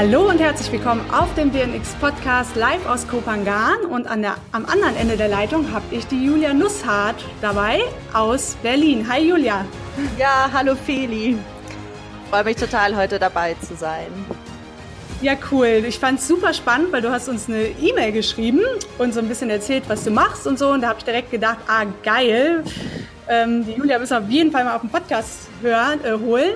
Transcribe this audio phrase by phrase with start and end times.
[0.00, 4.64] Hallo und herzlich willkommen auf dem BNX Podcast live aus Kopangan und an der, am
[4.64, 7.80] anderen Ende der Leitung habe ich die Julia Nusshardt dabei
[8.14, 9.06] aus Berlin.
[9.12, 9.66] Hi Julia.
[10.18, 11.36] Ja, hallo Feli.
[12.30, 14.06] Freue mich total heute dabei zu sein.
[15.20, 15.84] Ja, cool.
[15.86, 18.62] Ich fand es super spannend, weil du hast uns eine E-Mail geschrieben
[18.96, 20.70] und so ein bisschen erzählt, was du machst und so.
[20.70, 22.64] Und da habe ich direkt gedacht, ah, geil.
[23.28, 26.54] Ähm, die Julia müssen wir auf jeden Fall mal auf den Podcast hören, äh, holen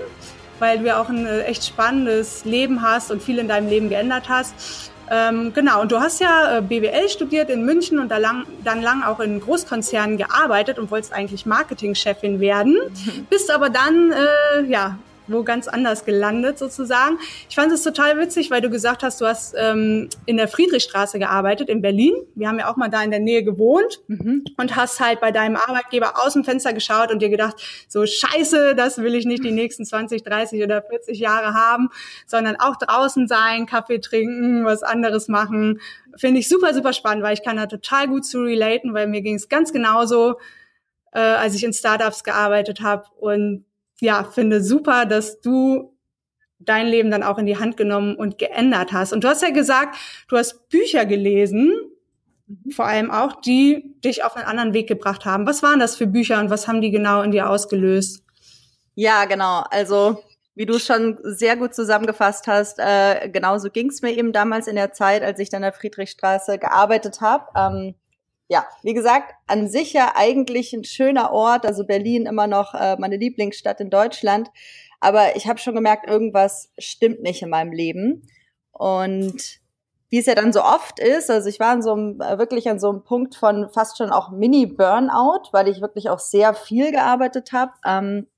[0.64, 3.90] weil du ja auch ein äh, echt spannendes Leben hast und viel in deinem Leben
[3.90, 4.90] geändert hast.
[5.10, 8.80] Ähm, genau, und du hast ja äh, BWL studiert in München und da lang, dann
[8.80, 13.26] lang auch in Großkonzernen gearbeitet und wolltest eigentlich Marketingchefin werden, mhm.
[13.28, 14.96] bist aber dann äh, ja
[15.26, 17.18] wo ganz anders gelandet sozusagen.
[17.48, 21.18] Ich fand es total witzig, weil du gesagt hast, du hast ähm, in der Friedrichstraße
[21.18, 22.14] gearbeitet in Berlin.
[22.34, 24.44] Wir haben ja auch mal da in der Nähe gewohnt mhm.
[24.56, 27.56] und hast halt bei deinem Arbeitgeber aus dem Fenster geschaut und dir gedacht,
[27.88, 31.88] so scheiße, das will ich nicht die nächsten 20, 30 oder 40 Jahre haben,
[32.26, 35.80] sondern auch draußen sein, Kaffee trinken, was anderes machen.
[36.16, 39.22] Finde ich super, super spannend, weil ich kann da total gut zu relaten, weil mir
[39.22, 40.38] ging es ganz genauso,
[41.12, 43.64] äh, als ich in Startups gearbeitet habe und
[44.00, 45.94] ja, finde super, dass du
[46.58, 49.12] dein Leben dann auch in die Hand genommen und geändert hast.
[49.12, 49.96] Und du hast ja gesagt,
[50.28, 51.72] du hast Bücher gelesen,
[52.70, 55.46] vor allem auch, die dich auf einen anderen Weg gebracht haben.
[55.46, 58.22] Was waren das für Bücher und was haben die genau in dir ausgelöst?
[58.94, 59.64] Ja, genau.
[59.70, 60.22] Also
[60.54, 64.76] wie du schon sehr gut zusammengefasst hast, äh, genauso ging es mir eben damals in
[64.76, 67.46] der Zeit, als ich dann in der Friedrichstraße gearbeitet habe.
[67.56, 67.94] Ähm,
[68.54, 72.94] ja, wie gesagt, an sich ja eigentlich ein schöner Ort, also Berlin immer noch äh,
[73.00, 74.48] meine Lieblingsstadt in Deutschland.
[75.00, 78.28] Aber ich habe schon gemerkt, irgendwas stimmt nicht in meinem Leben.
[78.70, 79.58] Und
[80.08, 82.70] wie es ja dann so oft ist, also ich war an so einem, äh, wirklich
[82.70, 86.92] an so einem Punkt von fast schon auch Mini-Burnout, weil ich wirklich auch sehr viel
[86.92, 87.72] gearbeitet habe.
[87.84, 88.28] Ähm,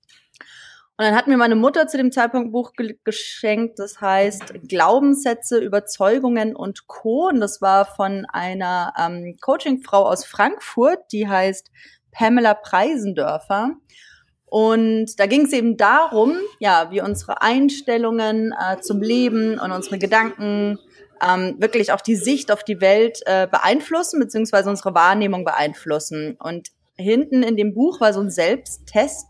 [0.99, 5.59] und dann hat mir meine Mutter zu dem Zeitpunkt Buch ge geschenkt, das heißt Glaubenssätze,
[5.59, 7.29] Überzeugungen und Co.
[7.29, 11.71] Und das war von einer ähm, Coachingfrau aus Frankfurt, die heißt
[12.13, 13.75] Pamela Preisendörfer.
[14.47, 19.99] Und da ging es eben darum, ja, wie unsere Einstellungen äh, zum Leben und unsere
[19.99, 20.79] Gedanken
[21.21, 26.37] ähm, wirklich auch die Sicht auf die Welt äh, beeinflussen, beziehungsweise unsere Wahrnehmung beeinflussen.
[26.39, 29.27] Und hinten in dem Buch war so ein Selbsttest,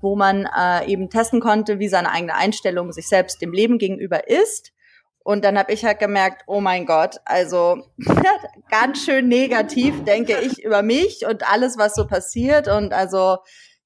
[0.00, 4.28] wo man äh, eben testen konnte, wie seine eigene Einstellung sich selbst dem Leben gegenüber
[4.28, 4.72] ist.
[5.28, 7.84] Und dann habe ich halt gemerkt, oh mein Gott, also
[8.70, 12.66] ganz schön negativ denke ich über mich und alles, was so passiert.
[12.66, 13.36] Und also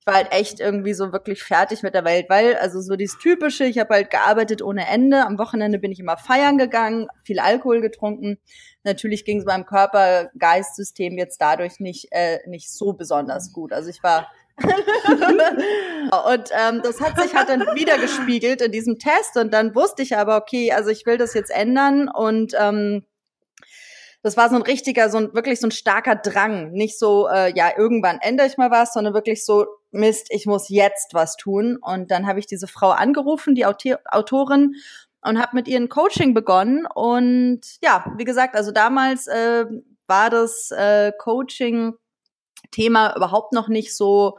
[0.03, 3.19] ich war halt echt irgendwie so wirklich fertig mit der Welt, weil also so dieses
[3.19, 5.25] typische, ich habe halt gearbeitet ohne Ende.
[5.25, 8.39] Am Wochenende bin ich immer feiern gegangen, viel Alkohol getrunken.
[8.85, 13.73] Natürlich ging es meinem Körper, Geistsystem jetzt dadurch nicht äh, nicht so besonders gut.
[13.73, 14.29] Also ich war
[16.27, 20.03] und ähm, das hat sich halt dann wieder gespiegelt in diesem Test und dann wusste
[20.03, 23.05] ich aber, okay, also ich will das jetzt ändern und ähm,
[24.23, 26.71] das war so ein richtiger, so ein wirklich so ein starker Drang.
[26.71, 30.69] Nicht so, äh, ja, irgendwann ändere ich mal was, sondern wirklich so, Mist, ich muss
[30.69, 31.77] jetzt was tun.
[31.81, 34.77] Und dann habe ich diese Frau angerufen, die Autorin,
[35.25, 36.87] und habe mit ihr ein Coaching begonnen.
[36.87, 39.67] Und ja, wie gesagt, also damals äh,
[40.07, 41.95] war das äh, Coaching
[42.73, 44.37] Thema überhaupt noch nicht so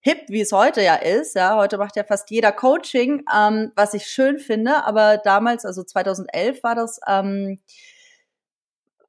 [0.00, 1.34] hip, wie es heute ja ist.
[1.34, 4.84] Ja, heute macht ja fast jeder Coaching, ähm, was ich schön finde.
[4.84, 7.60] Aber damals, also 2011 war das, ähm,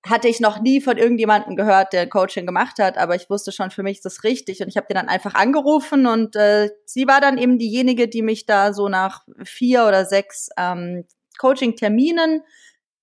[0.05, 3.69] hatte ich noch nie von irgendjemandem gehört, der Coaching gemacht hat, aber ich wusste schon,
[3.69, 4.61] für mich ist das richtig.
[4.61, 8.21] Und ich habe den dann einfach angerufen und äh, sie war dann eben diejenige, die
[8.21, 11.05] mich da so nach vier oder sechs ähm,
[11.37, 12.43] Coaching-Terminen,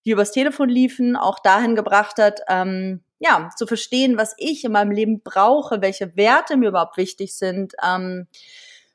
[0.04, 4.72] die übers Telefon liefen, auch dahin gebracht hat, ähm, ja, zu verstehen, was ich in
[4.72, 8.26] meinem Leben brauche, welche Werte mir überhaupt wichtig sind, ähm,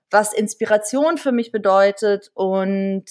[0.09, 3.05] was Inspiration für mich bedeutet und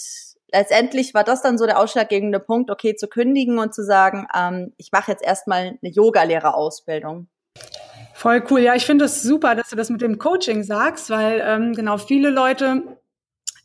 [0.52, 4.72] letztendlich war das dann so der ausschlaggebende Punkt, okay, zu kündigen und zu sagen, ähm,
[4.76, 7.28] ich mache jetzt erstmal eine Yogalehrerausbildung.
[8.14, 8.60] Voll cool.
[8.60, 11.72] Ja, ich finde es das super, dass du das mit dem Coaching sagst, weil ähm,
[11.72, 12.82] genau viele Leute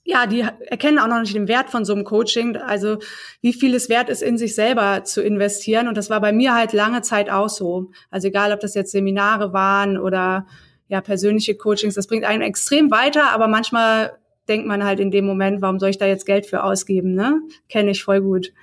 [0.08, 3.00] ja, die erkennen auch noch nicht den Wert von so einem Coaching, also
[3.42, 5.88] wie viel es wert ist, in sich selber zu investieren.
[5.88, 7.90] Und das war bei mir halt lange Zeit auch so.
[8.12, 10.46] Also egal, ob das jetzt Seminare waren oder
[10.88, 14.16] ja persönliche Coachings, das bringt einen extrem weiter, aber manchmal
[14.48, 17.16] denkt man halt in dem Moment, warum soll ich da jetzt Geld für ausgeben?
[17.16, 17.42] Ne?
[17.68, 18.54] Kenne ich voll gut.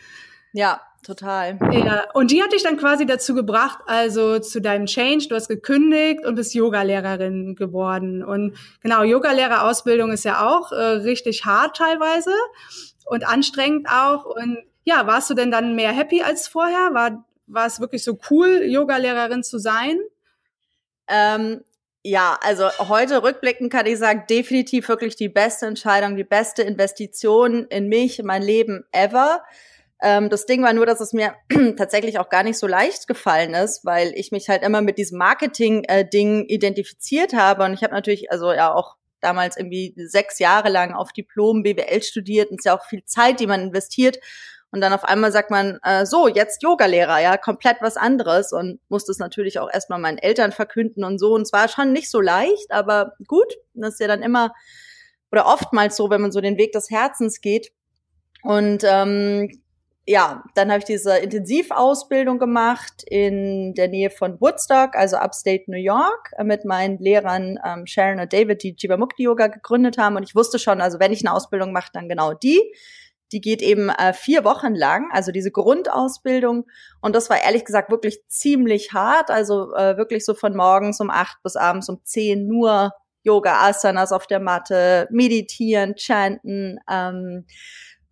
[0.52, 1.58] Ja, total.
[1.72, 5.49] Ja, und die hat dich dann quasi dazu gebracht, also zu deinem Change, du hast
[5.49, 8.25] gekündigt und bist Yogalehrerin geworden.
[8.25, 12.32] Und genau, Yogalehrerausbildung ist ja auch äh, richtig hart teilweise
[13.06, 14.25] und anstrengend auch.
[14.25, 16.94] Und ja, warst du denn dann mehr happy als vorher?
[16.94, 19.99] War, war es wirklich so cool, Yogalehrerin zu sein?
[21.08, 21.62] Ähm,
[22.04, 27.66] Ja, also heute rückblickend kann ich sagen, definitiv wirklich die beste Entscheidung, die beste Investition
[27.70, 29.43] in mich, in mein Leben ever.
[30.02, 31.34] Ähm, das Ding war nur, dass es mir
[31.78, 35.19] tatsächlich auch gar nicht so leicht gefallen ist, weil ich mich halt immer mit diesem
[35.19, 37.64] Marketing-Ding äh, identifiziert habe.
[37.64, 42.02] Und ich habe natürlich, also ja auch damals irgendwie sechs Jahre lang auf Diplom BWL
[42.02, 44.19] studiert und es ist ja auch viel Zeit, die man investiert.
[44.72, 48.81] Und dann auf einmal sagt man, äh, so, jetzt Yogalehrer, ja, komplett was anderes und
[48.88, 51.34] musste es natürlich auch erstmal meinen Eltern verkünden und so.
[51.34, 54.52] Und es war schon nicht so leicht, aber gut, das ist ja dann immer
[55.31, 57.72] oder oftmals so, wenn man so den Weg des Herzens geht.
[58.43, 59.62] Und ähm,
[60.12, 65.79] ja, dann habe ich diese Intensivausbildung gemacht in der Nähe von Woodstock, also Upstate New
[65.79, 70.17] York, äh, mit meinen Lehrern ähm, Sharon und David, die Jivamukti Yoga gegründet haben.
[70.17, 72.61] Und ich wusste schon, also wenn ich eine Ausbildung mache, dann genau die.
[73.32, 76.67] Die geht eben äh, vier Wochen lang, also diese Grundausbildung.
[77.00, 79.31] Und das war ehrlich gesagt wirklich ziemlich hart.
[79.31, 82.93] Also äh, wirklich so von morgens um acht bis abends um zehn nur
[83.23, 87.47] Yoga, Asanas auf der Matte, meditieren, chanten, ähm,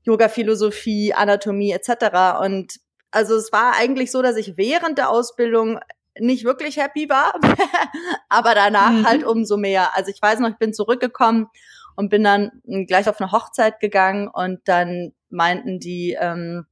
[0.04, 2.40] Yoga-Philosophie, Anatomie etc.
[2.42, 2.80] Und
[3.10, 5.80] also es war eigentlich so, dass ich während der Ausbildung
[6.18, 7.34] nicht wirklich happy war,
[8.28, 9.06] aber danach mhm.
[9.06, 9.96] halt umso mehr.
[9.96, 11.48] Also ich weiß noch, ich bin zurückgekommen
[11.96, 12.50] und bin dann
[12.86, 16.66] gleich auf eine Hochzeit gegangen und dann meinten die, ähm,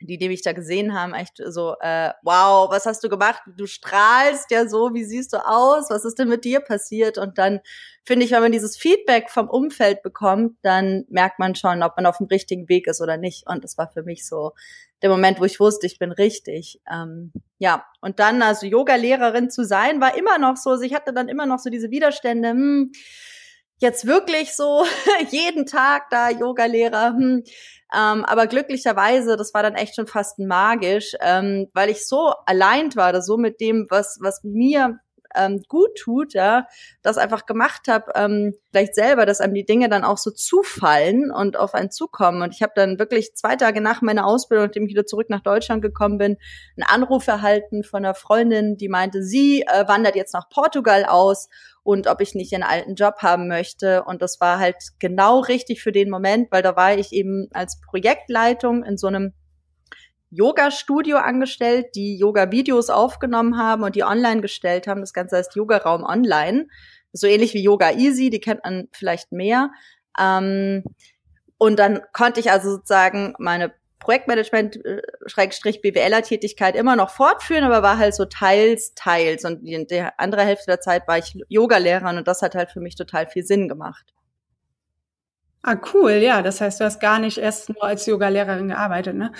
[0.00, 3.42] die, die mich da gesehen haben, echt so, äh, wow, was hast du gemacht?
[3.56, 5.90] Du strahlst ja so, wie siehst du aus?
[5.90, 7.18] Was ist denn mit dir passiert?
[7.18, 7.60] Und dann
[8.04, 12.06] finde ich, wenn man dieses Feedback vom Umfeld bekommt, dann merkt man schon, ob man
[12.06, 13.46] auf dem richtigen Weg ist oder nicht.
[13.46, 14.52] Und das war für mich so
[15.02, 16.80] der Moment, wo ich wusste, ich bin richtig.
[16.90, 21.12] Ähm, ja, und dann also Yoga-Lehrerin zu sein, war immer noch so, also ich hatte
[21.12, 22.92] dann immer noch so diese Widerstände, hm,
[23.78, 24.84] jetzt wirklich so
[25.30, 27.14] jeden Tag da Yoga-Lehrer.
[27.16, 27.44] Hm.
[27.94, 32.94] Ähm, aber glücklicherweise, das war dann echt schon fast magisch, ähm, weil ich so allein
[32.96, 34.98] war, so mit dem, was, was mir
[35.38, 36.66] ähm, gut tut, ja,
[37.02, 41.30] das einfach gemacht habe, ähm, vielleicht selber, dass einem die Dinge dann auch so zufallen
[41.30, 42.42] und auf einen zukommen.
[42.42, 45.42] Und ich habe dann wirklich zwei Tage nach meiner Ausbildung, nachdem ich wieder zurück nach
[45.42, 46.36] Deutschland gekommen bin,
[46.76, 51.48] einen Anruf erhalten von einer Freundin, die meinte, sie äh, wandert jetzt nach Portugal aus
[51.82, 54.04] und ob ich nicht einen alten Job haben möchte.
[54.04, 57.80] Und das war halt genau richtig für den Moment, weil da war ich eben als
[57.80, 59.32] Projektleitung in so einem
[60.30, 65.00] Yoga-Studio angestellt, die Yoga-Videos aufgenommen haben und die online gestellt haben.
[65.00, 66.68] Das Ganze heißt Yoga-Raum Online.
[67.12, 69.70] So ähnlich wie Yoga Easy, die kennt man vielleicht mehr.
[70.18, 70.84] Ähm,
[71.56, 78.26] und dann konnte ich also sozusagen meine Projektmanagement-BWLer-Tätigkeit immer noch fortführen, aber war halt so
[78.26, 79.44] teils, teils.
[79.44, 82.80] Und die, die andere Hälfte der Zeit war ich Yoga-Lehrerin und das hat halt für
[82.80, 84.14] mich total viel Sinn gemacht.
[85.68, 86.40] Ah, cool, ja.
[86.40, 89.32] Das heißt, du hast gar nicht erst nur als Yoga-Lehrerin gearbeitet, ne?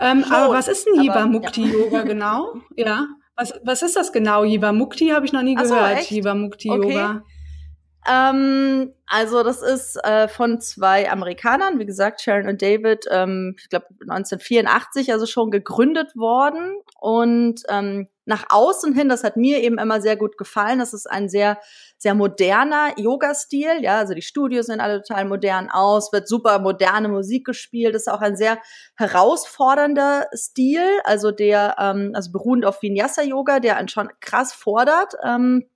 [0.00, 2.54] Ähm, aber was ist ein Jiva Mukti Yoga genau?
[2.76, 3.06] Ja.
[3.36, 4.44] Was, was ist das genau?
[4.44, 6.04] Jiva Mukti habe ich noch nie Ach gehört.
[6.04, 7.20] So, Jiva Mukti okay.
[8.08, 13.68] Ähm, also das ist äh, von zwei Amerikanern, wie gesagt, Sharon und David, ähm, ich
[13.68, 16.76] glaube 1984 also schon gegründet worden.
[17.00, 20.80] Und ähm, nach außen hin, das hat mir eben immer sehr gut gefallen.
[20.80, 21.58] Das ist ein sehr,
[21.96, 23.80] sehr moderner Yoga-Stil.
[23.80, 27.94] Ja, also die Studios sehen alle total modern aus, wird super moderne Musik gespielt.
[27.94, 28.58] Das ist auch ein sehr
[28.96, 35.14] herausfordernder Stil, also der, ähm, also beruhend auf Vinyasa-Yoga, der einen schon krass fordert.
[35.24, 35.68] Ähm,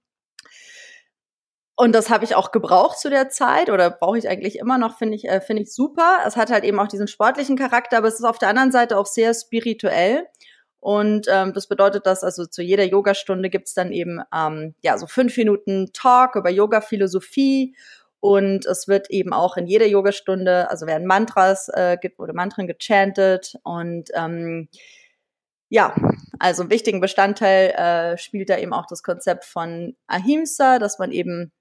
[1.81, 4.99] und das habe ich auch gebraucht zu der Zeit oder brauche ich eigentlich immer noch,
[4.99, 6.19] finde ich, äh, finde ich super.
[6.27, 8.99] Es hat halt eben auch diesen sportlichen Charakter, aber es ist auf der anderen Seite
[8.99, 10.27] auch sehr spirituell.
[10.79, 15.07] Und ähm, das bedeutet, dass also zu jeder Yogastunde gibt's dann eben ähm, ja so
[15.07, 17.75] fünf Minuten Talk über Yoga-Philosophie
[18.21, 23.55] und es wird eben auch in jeder Yogastunde, also werden Mantras äh, oder Mantren gechantet
[23.63, 24.69] und ähm,
[25.71, 25.95] ja,
[26.39, 31.11] also einen wichtigen Bestandteil äh, spielt da eben auch das Konzept von Ahimsa, dass man
[31.11, 31.53] eben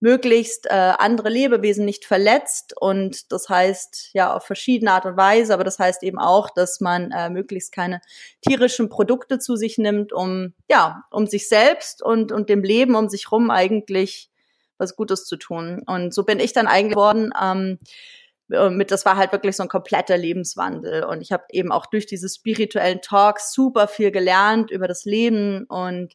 [0.00, 5.52] möglichst äh, andere Lebewesen nicht verletzt und das heißt ja auf verschiedene Art und Weise,
[5.52, 8.00] aber das heißt eben auch, dass man äh, möglichst keine
[8.40, 13.08] tierischen Produkte zu sich nimmt, um ja um sich selbst und und dem Leben um
[13.08, 14.30] sich rum eigentlich
[14.78, 15.82] was Gutes zu tun.
[15.86, 17.32] Und so bin ich dann eigentlich geworden.
[17.40, 17.78] Ähm,
[18.48, 21.04] mit, das war halt wirklich so ein kompletter Lebenswandel.
[21.04, 25.64] Und ich habe eben auch durch diese spirituellen Talks super viel gelernt über das Leben
[25.64, 26.14] und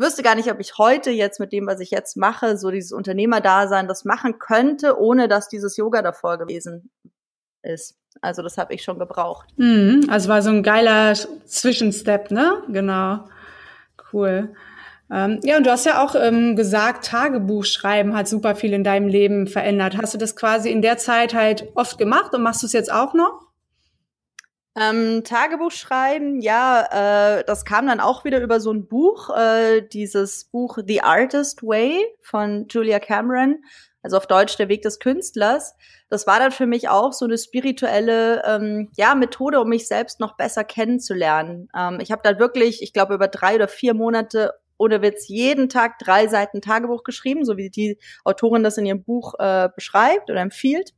[0.00, 2.92] wüsste gar nicht, ob ich heute jetzt mit dem, was ich jetzt mache, so dieses
[2.92, 6.90] Unternehmerdasein, das machen könnte, ohne dass dieses Yoga davor gewesen
[7.62, 7.96] ist.
[8.20, 9.48] Also das habe ich schon gebraucht.
[9.56, 11.14] Mhm, also war so ein geiler
[11.46, 12.62] Zwischenstep, ne?
[12.68, 13.24] Genau.
[14.12, 14.54] Cool.
[15.12, 18.84] Ähm, ja, und du hast ja auch ähm, gesagt, Tagebuch schreiben hat super viel in
[18.84, 19.96] deinem Leben verändert.
[19.96, 22.92] Hast du das quasi in der Zeit halt oft gemacht und machst du es jetzt
[22.92, 23.49] auch noch?
[24.76, 29.82] Ähm, Tagebuch schreiben, ja, äh, das kam dann auch wieder über so ein Buch, äh,
[29.82, 33.64] dieses Buch The Artist Way von Julia Cameron,
[34.02, 35.74] also auf Deutsch Der Weg des Künstlers.
[36.08, 40.20] Das war dann für mich auch so eine spirituelle ähm, ja, Methode, um mich selbst
[40.20, 41.68] noch besser kennenzulernen.
[41.76, 45.68] Ähm, ich habe dann wirklich, ich glaube, über drei oder vier Monate ohne Witz jeden
[45.68, 50.30] Tag drei Seiten Tagebuch geschrieben, so wie die Autorin das in ihrem Buch äh, beschreibt
[50.30, 50.94] oder empfiehlt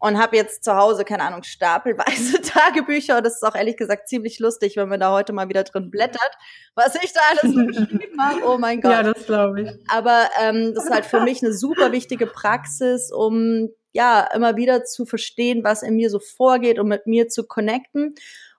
[0.00, 3.18] und habe jetzt zu Hause, keine Ahnung, stapelweise Tagebücher.
[3.18, 5.90] Und das ist auch ehrlich gesagt ziemlich lustig, wenn man da heute mal wieder drin
[5.90, 6.32] blättert,
[6.74, 8.40] was ich da alles so geschrieben habe.
[8.46, 8.92] Oh mein Gott.
[8.92, 9.70] Ja, das glaube ich.
[9.88, 14.84] Aber ähm, das ist halt für mich eine super wichtige Praxis, um ja immer wieder
[14.84, 18.14] zu verstehen, was in mir so vorgeht, um mit mir zu connecten.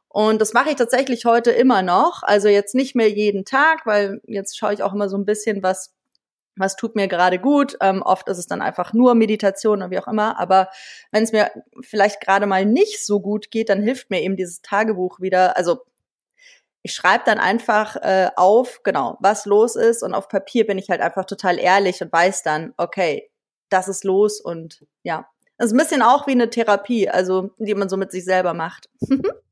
[0.10, 2.22] Und das mache ich tatsächlich heute immer noch.
[2.22, 5.64] Also jetzt nicht mehr jeden Tag, weil jetzt schaue ich auch immer so ein bisschen,
[5.64, 5.96] was
[6.56, 7.78] was tut mir gerade gut.
[7.82, 10.40] Ähm, oft ist es dann einfach nur Meditation oder wie auch immer.
[10.40, 10.70] Aber
[11.12, 14.62] wenn es mir vielleicht gerade mal nicht so gut geht, dann hilft mir eben dieses
[14.62, 15.58] Tagebuch wieder.
[15.58, 15.82] Also
[16.84, 20.04] ich schreibe dann einfach äh, auf, genau, was los ist.
[20.04, 23.30] Und auf Papier bin ich halt einfach total ehrlich und weiß dann, okay,
[23.70, 24.42] das ist los.
[24.42, 25.28] Und ja,
[25.58, 28.54] das ist ein bisschen auch wie eine Therapie, also die man so mit sich selber
[28.54, 28.90] macht.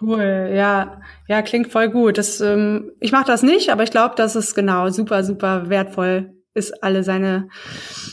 [0.00, 2.18] Cool, ja, ja, klingt voll gut.
[2.18, 6.34] Das, ähm, ich mache das nicht, aber ich glaube, dass es genau super, super wertvoll
[6.54, 7.48] ist, alle seine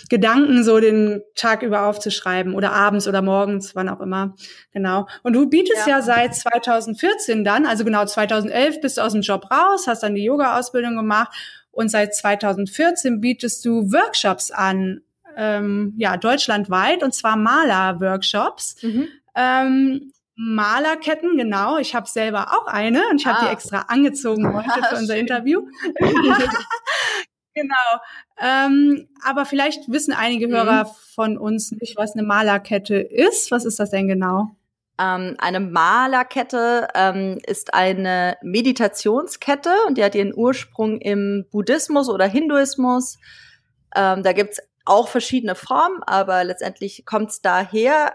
[0.09, 4.35] Gedanken so den Tag über aufzuschreiben oder abends oder morgens, wann auch immer.
[4.73, 5.07] Genau.
[5.23, 9.21] Und du bietest ja, ja seit 2014 dann, also genau 2011 bist du aus dem
[9.21, 11.31] Job raus, hast dann die Yoga-Ausbildung gemacht
[11.71, 15.01] und seit 2014 bietest du Workshops an,
[15.37, 18.77] ähm, ja, deutschlandweit und zwar Maler-Workshops.
[18.81, 19.07] Mhm.
[19.35, 20.11] Ähm,
[20.43, 21.77] Malerketten, genau.
[21.77, 23.45] Ich habe selber auch eine und ich habe ah.
[23.45, 25.67] die extra angezogen heute für unser Interview.
[27.53, 27.75] genau.
[28.39, 30.53] Ähm, aber vielleicht wissen einige mhm.
[30.53, 33.51] Hörer von uns nicht, was eine Malerkette ist.
[33.51, 34.55] Was ist das denn genau?
[34.99, 42.25] Ähm, eine Malerkette ähm, ist eine Meditationskette und die hat ihren Ursprung im Buddhismus oder
[42.25, 43.19] Hinduismus.
[43.95, 48.13] Ähm, da gibt's auch verschiedene Formen, aber letztendlich kommt's daher.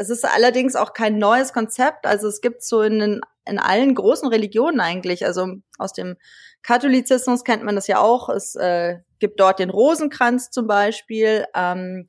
[0.00, 2.06] Es ist allerdings auch kein neues Konzept.
[2.06, 6.16] Also es gibt so in, den, in allen großen Religionen eigentlich, also aus dem
[6.62, 8.30] Katholizismus kennt man das ja auch.
[8.30, 11.44] Es äh, gibt dort den Rosenkranz zum Beispiel.
[11.54, 12.08] Ähm,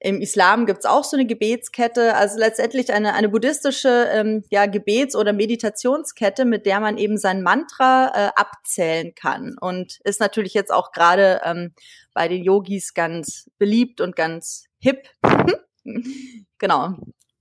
[0.00, 5.14] Im Islam gibt's auch so eine Gebetskette, also letztendlich eine, eine buddhistische ähm, ja, Gebets-
[5.14, 9.54] oder Meditationskette, mit der man eben sein Mantra äh, abzählen kann.
[9.60, 11.74] Und ist natürlich jetzt auch gerade ähm,
[12.12, 15.08] bei den Yogis ganz beliebt und ganz hip.
[16.58, 16.96] genau.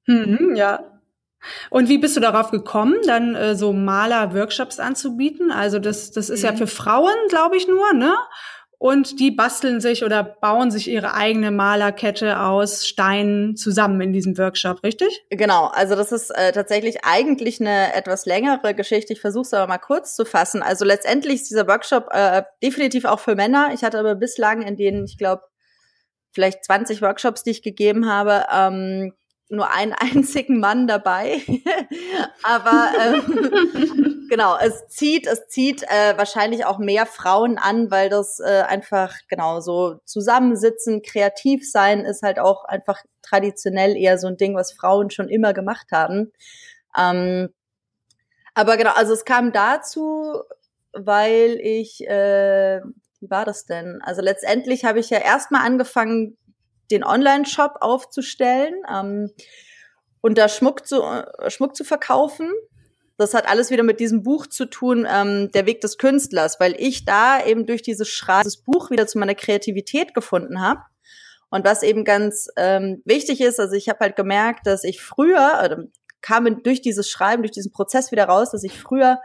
[0.09, 0.83] Mhm, ja.
[1.69, 5.51] Und wie bist du darauf gekommen, dann äh, so Maler-Workshops anzubieten?
[5.51, 6.49] Also das, das ist mhm.
[6.49, 8.15] ja für Frauen, glaube ich, nur, ne?
[8.81, 14.37] Und die basteln sich oder bauen sich ihre eigene Malerkette aus Steinen zusammen in diesem
[14.37, 15.25] Workshop, richtig?
[15.29, 19.11] Genau, also das ist äh, tatsächlich eigentlich eine etwas längere Geschichte.
[19.11, 20.63] Ich versuche es aber mal kurz zu fassen.
[20.63, 23.71] Also letztendlich ist dieser Workshop äh, definitiv auch für Männer.
[23.73, 25.43] Ich hatte aber bislang in denen, ich glaube,
[26.31, 29.11] vielleicht 20 Workshops, die ich gegeben habe, ähm,
[29.49, 31.41] nur einen einzigen Mann dabei.
[32.43, 38.39] Aber ähm, genau, es zieht, es zieht äh, wahrscheinlich auch mehr Frauen an, weil das
[38.39, 44.37] äh, einfach genau so zusammensitzen, kreativ sein ist halt auch einfach traditionell eher so ein
[44.37, 46.31] Ding, was Frauen schon immer gemacht haben.
[46.97, 47.49] Ähm,
[48.53, 50.41] aber genau, also es kam dazu,
[50.93, 52.81] weil ich, äh,
[53.19, 54.01] wie war das denn?
[54.03, 56.37] Also letztendlich habe ich ja erstmal angefangen,
[56.91, 59.31] den Online-Shop aufzustellen ähm,
[60.21, 62.51] und da Schmuck zu, äh, Schmuck zu verkaufen.
[63.17, 66.75] Das hat alles wieder mit diesem Buch zu tun, ähm, Der Weg des Künstlers, weil
[66.77, 70.81] ich da eben durch dieses Schreiben, das Buch wieder zu meiner Kreativität gefunden habe.
[71.49, 75.61] Und was eben ganz ähm, wichtig ist, also ich habe halt gemerkt, dass ich früher,
[75.63, 75.77] äh,
[76.21, 79.19] kam durch dieses Schreiben, durch diesen Prozess wieder raus, dass ich früher,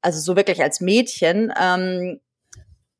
[0.00, 2.20] also so wirklich als Mädchen, ähm,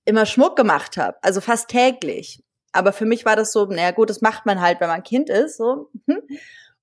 [0.04, 2.42] immer Schmuck gemacht habe, also fast täglich.
[2.76, 5.30] Aber für mich war das so, naja gut, das macht man halt, wenn man Kind
[5.30, 5.56] ist.
[5.56, 5.90] So.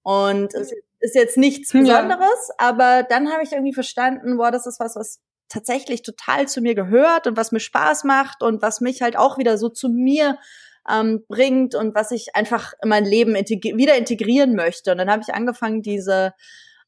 [0.03, 2.55] Und es ist jetzt nichts Besonderes, ja.
[2.57, 5.19] aber dann habe ich irgendwie verstanden, boah, das ist was, was
[5.49, 9.37] tatsächlich total zu mir gehört und was mir Spaß macht und was mich halt auch
[9.37, 10.37] wieder so zu mir
[10.89, 14.91] ähm, bringt und was ich einfach in mein Leben integri wieder integrieren möchte.
[14.91, 16.33] Und dann habe ich angefangen, diese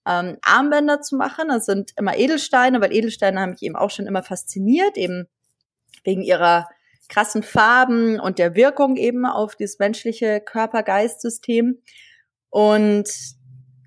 [0.06, 1.50] ähm, Armbänder zu machen.
[1.50, 5.28] Das sind immer Edelsteine, weil Edelsteine haben mich eben auch schon immer fasziniert, eben
[6.04, 6.68] wegen ihrer
[7.10, 11.82] krassen Farben und der Wirkung eben auf das menschliche Körper-Geist-System.
[12.50, 13.10] Und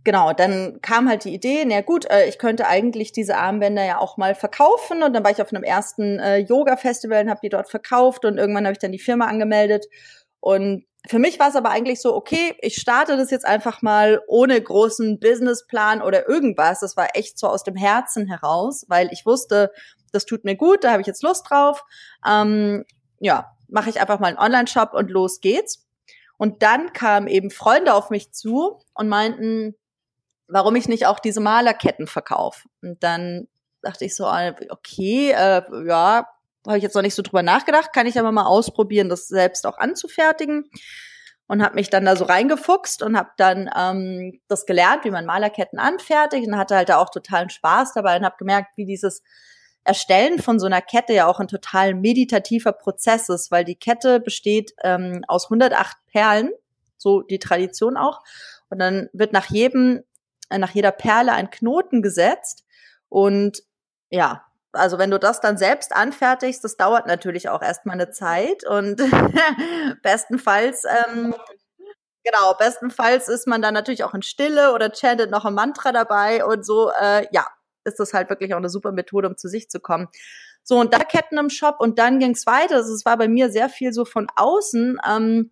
[0.04, 3.98] genau, dann kam halt die Idee, na gut, äh, ich könnte eigentlich diese Armbänder ja
[3.98, 5.02] auch mal verkaufen.
[5.02, 8.38] Und dann war ich auf einem ersten äh, Yoga-Festival und habe die dort verkauft und
[8.38, 9.86] irgendwann habe ich dann die Firma angemeldet.
[10.40, 14.20] Und für mich war es aber eigentlich so, okay, ich starte das jetzt einfach mal
[14.26, 16.80] ohne großen Businessplan oder irgendwas.
[16.80, 19.72] Das war echt so aus dem Herzen heraus, weil ich wusste,
[20.12, 21.84] das tut mir gut, da habe ich jetzt Lust drauf.
[22.26, 22.84] Ähm,
[23.20, 25.86] ja, mache ich einfach mal einen Online-Shop und los geht's.
[26.36, 29.74] Und dann kamen eben Freunde auf mich zu und meinten,
[30.46, 32.68] warum ich nicht auch diese Malerketten verkaufe.
[32.80, 33.48] Und dann
[33.82, 36.26] dachte ich so, ah, okay, äh, ja,
[36.66, 39.66] habe ich jetzt noch nicht so drüber nachgedacht, kann ich aber mal ausprobieren, das selbst
[39.66, 40.70] auch anzufertigen.
[41.50, 45.24] Und habe mich dann da so reingefuchst und habe dann ähm, das gelernt, wie man
[45.24, 49.22] Malerketten anfertigt und hatte halt da auch totalen Spaß dabei und habe gemerkt, wie dieses
[49.84, 54.20] Erstellen von so einer Kette ja auch ein total meditativer Prozess ist, weil die Kette
[54.20, 56.50] besteht ähm, aus 108 Perlen,
[56.96, 58.20] so die Tradition auch.
[58.68, 60.02] Und dann wird nach jedem,
[60.50, 62.64] äh, nach jeder Perle ein Knoten gesetzt.
[63.08, 63.62] Und
[64.10, 68.66] ja, also wenn du das dann selbst anfertigst, das dauert natürlich auch erstmal eine Zeit
[68.66, 68.96] und
[70.02, 71.34] bestenfalls ähm,
[72.30, 76.44] genau, bestenfalls ist man dann natürlich auch in Stille oder chantet noch ein Mantra dabei
[76.44, 77.46] und so, äh, ja,
[77.88, 80.08] ist das halt wirklich auch eine super Methode, um zu sich zu kommen.
[80.62, 82.76] So, und da Ketten im Shop und dann ging es weiter.
[82.76, 84.98] Also es war bei mir sehr viel so von außen.
[85.08, 85.50] Ähm,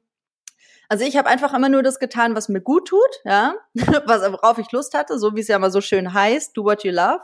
[0.88, 4.58] also ich habe einfach immer nur das getan, was mir gut tut, ja, was worauf
[4.58, 7.20] ich Lust hatte, so wie es ja immer so schön heißt, do what you love.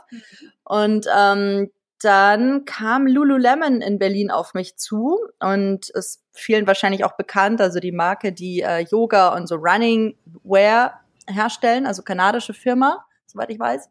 [0.63, 7.15] Und ähm, dann kam Lululemon in Berlin auf mich zu und ist vielen wahrscheinlich auch
[7.15, 13.05] bekannt, also die Marke, die äh, Yoga und so Running Wear herstellen, also kanadische Firma,
[13.27, 13.89] soweit ich weiß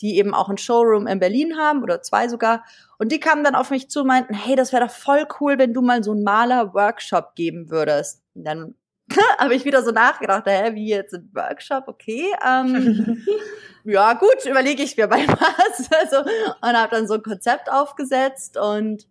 [0.00, 2.64] die eben auch ein Showroom in Berlin haben oder zwei sogar.
[2.98, 5.58] Und die kamen dann auf mich zu und meinten, hey, das wäre doch voll cool,
[5.58, 8.22] wenn du mal so einen Maler-Workshop geben würdest.
[8.34, 8.74] Und dann
[9.38, 12.26] habe ich wieder so nachgedacht, hä, wie jetzt ein Workshop, okay.
[12.46, 13.24] Ähm,
[13.84, 15.90] ja, gut, überlege ich mir bei was.
[15.92, 19.06] Also, und habe dann so ein Konzept aufgesetzt und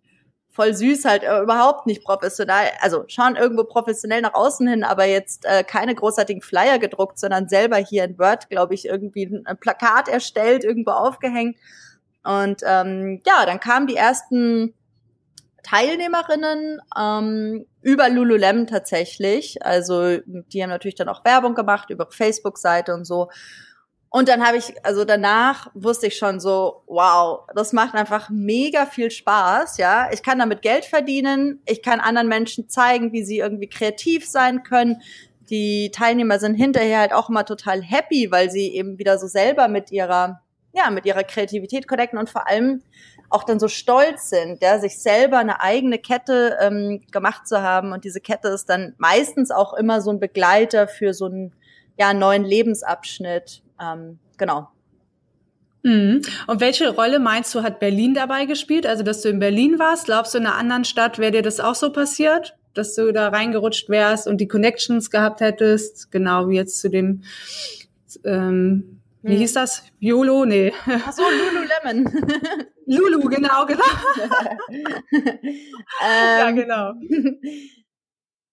[0.56, 5.04] voll süß, halt äh, überhaupt nicht professionell, also schon irgendwo professionell nach außen hin, aber
[5.04, 9.58] jetzt äh, keine großartigen Flyer gedruckt, sondern selber hier in Word, glaube ich, irgendwie ein
[9.58, 11.58] Plakat erstellt, irgendwo aufgehängt.
[12.24, 14.72] Und ähm, ja, dann kamen die ersten
[15.62, 19.62] Teilnehmerinnen ähm, über Lululemon tatsächlich.
[19.62, 23.28] Also die haben natürlich dann auch Werbung gemacht über Facebook-Seite und so.
[24.10, 28.86] Und dann habe ich, also danach wusste ich schon so, wow, das macht einfach mega
[28.86, 30.08] viel Spaß, ja.
[30.12, 34.62] Ich kann damit Geld verdienen, ich kann anderen Menschen zeigen, wie sie irgendwie kreativ sein
[34.62, 35.02] können.
[35.50, 39.68] Die Teilnehmer sind hinterher halt auch immer total happy, weil sie eben wieder so selber
[39.68, 40.40] mit ihrer,
[40.72, 42.82] ja, mit ihrer Kreativität connecten und vor allem
[43.28, 47.92] auch dann so stolz sind, ja, sich selber eine eigene Kette ähm, gemacht zu haben.
[47.92, 51.52] Und diese Kette ist dann meistens auch immer so ein Begleiter für so einen
[51.98, 53.62] ja, neuen Lebensabschnitt.
[53.80, 54.68] Ähm, genau.
[55.82, 56.22] Mhm.
[56.46, 58.86] Und welche Rolle meinst du, hat Berlin dabei gespielt?
[58.86, 60.06] Also, dass du in Berlin warst?
[60.06, 62.56] Glaubst du, in einer anderen Stadt wäre dir das auch so passiert?
[62.74, 66.10] Dass du da reingerutscht wärst und die Connections gehabt hättest?
[66.10, 67.22] Genau wie jetzt zu dem,
[68.24, 69.38] ähm, wie hm.
[69.38, 69.84] hieß das?
[70.00, 70.44] YOLO?
[70.44, 70.72] Nee.
[70.86, 72.12] Ach so, Lululemon.
[72.86, 73.84] Lulu, genau, genau.
[75.12, 76.92] ähm, ja, genau.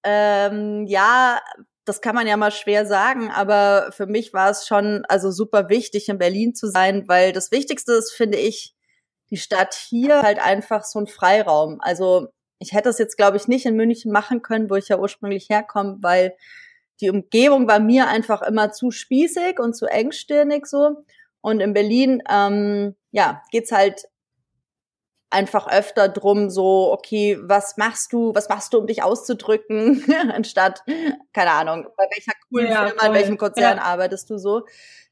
[0.05, 1.39] Ähm, ja,
[1.85, 5.69] das kann man ja mal schwer sagen, aber für mich war es schon also super
[5.69, 8.73] wichtig, in Berlin zu sein, weil das Wichtigste ist, finde ich,
[9.29, 11.79] die Stadt hier halt einfach so ein Freiraum.
[11.81, 12.27] Also
[12.59, 15.49] ich hätte es jetzt, glaube ich, nicht in München machen können, wo ich ja ursprünglich
[15.49, 16.35] herkomme, weil
[17.01, 21.03] die Umgebung war mir einfach immer zu spießig und zu engstirnig so.
[21.41, 24.03] Und in Berlin, ähm, ja, geht's halt
[25.33, 30.83] einfach öfter drum, so, okay, was machst du, was machst du, um dich auszudrücken, anstatt,
[31.33, 33.83] keine Ahnung, bei welcher coolen ja, Firma, in welchem Konzern ja.
[33.83, 34.65] arbeitest du so.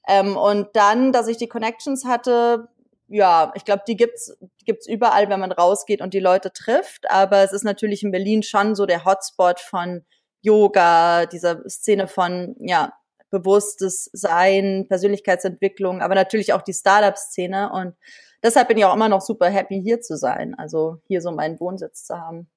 [0.08, 2.70] Ähm, und dann, dass ich die Connections hatte,
[3.08, 7.12] ja, ich glaube, die gibt's, die gibt's überall, wenn man rausgeht und die Leute trifft.
[7.12, 10.06] Aber es ist natürlich in Berlin schon so der Hotspot von
[10.42, 12.94] Yoga, dieser Szene von, ja,
[13.32, 17.96] bewusstes Sein, Persönlichkeitsentwicklung, aber natürlich auch die Startup-Szene und
[18.44, 20.54] deshalb bin ich auch immer noch super happy, hier zu sein.
[20.56, 22.48] Also hier so meinen Wohnsitz zu haben.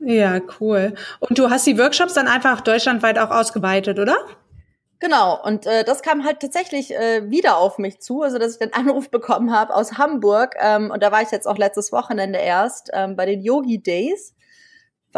[0.00, 0.94] Ja, cool.
[1.20, 4.16] Und du hast die Workshops dann einfach deutschlandweit auch ausgeweitet, oder?
[5.00, 8.58] Genau, und äh, das kam halt tatsächlich äh, wieder auf mich zu, also dass ich
[8.58, 12.40] den Anruf bekommen habe aus Hamburg ähm, und da war ich jetzt auch letztes Wochenende
[12.40, 14.34] erst ähm, bei den Yogi Days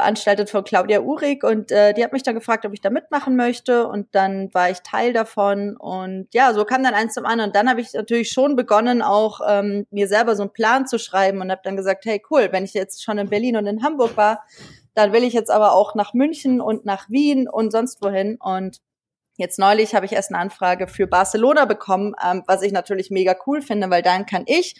[0.00, 3.36] veranstaltet von Claudia Uhrig und äh, die hat mich dann gefragt, ob ich da mitmachen
[3.36, 7.50] möchte und dann war ich Teil davon und ja, so kam dann eins zum anderen.
[7.50, 10.98] Und dann habe ich natürlich schon begonnen, auch ähm, mir selber so einen Plan zu
[10.98, 13.82] schreiben und habe dann gesagt, hey cool, wenn ich jetzt schon in Berlin und in
[13.82, 14.42] Hamburg war,
[14.94, 18.38] dann will ich jetzt aber auch nach München und nach Wien und sonst wohin.
[18.40, 18.78] Und
[19.36, 23.34] Jetzt neulich habe ich erst eine Anfrage für Barcelona bekommen, ähm, was ich natürlich mega
[23.46, 24.74] cool finde, weil dann kann ich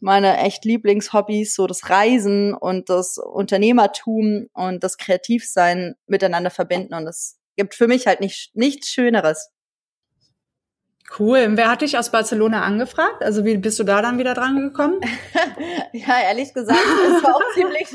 [0.00, 6.94] meine echt Lieblingshobbys, so das Reisen und das Unternehmertum und das Kreativsein miteinander verbinden.
[6.94, 9.50] Und es gibt für mich halt nicht, nichts Schöneres.
[11.18, 11.44] Cool.
[11.46, 13.22] Und wer hat dich aus Barcelona angefragt?
[13.22, 15.00] Also wie bist du da dann wieder dran gekommen?
[15.92, 17.88] ja, ehrlich gesagt, es war auch ziemlich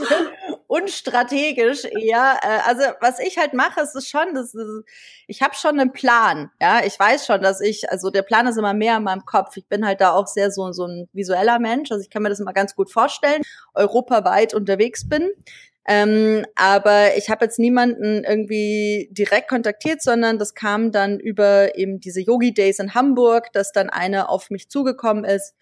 [0.69, 2.39] unstrategisch eher.
[2.43, 4.83] Äh, also was ich halt mache, ist es schon, das ist,
[5.27, 6.51] ich habe schon einen Plan.
[6.61, 9.57] Ja, ich weiß schon, dass ich, also der Plan ist immer mehr in meinem Kopf.
[9.57, 11.91] Ich bin halt da auch sehr so so ein visueller Mensch.
[11.91, 13.41] Also ich kann mir das immer ganz gut vorstellen,
[13.73, 15.31] europaweit unterwegs bin.
[15.87, 21.99] Ähm, aber ich habe jetzt niemanden irgendwie direkt kontaktiert, sondern das kam dann über eben
[21.99, 25.55] diese Yogi Days in Hamburg, dass dann eine auf mich zugekommen ist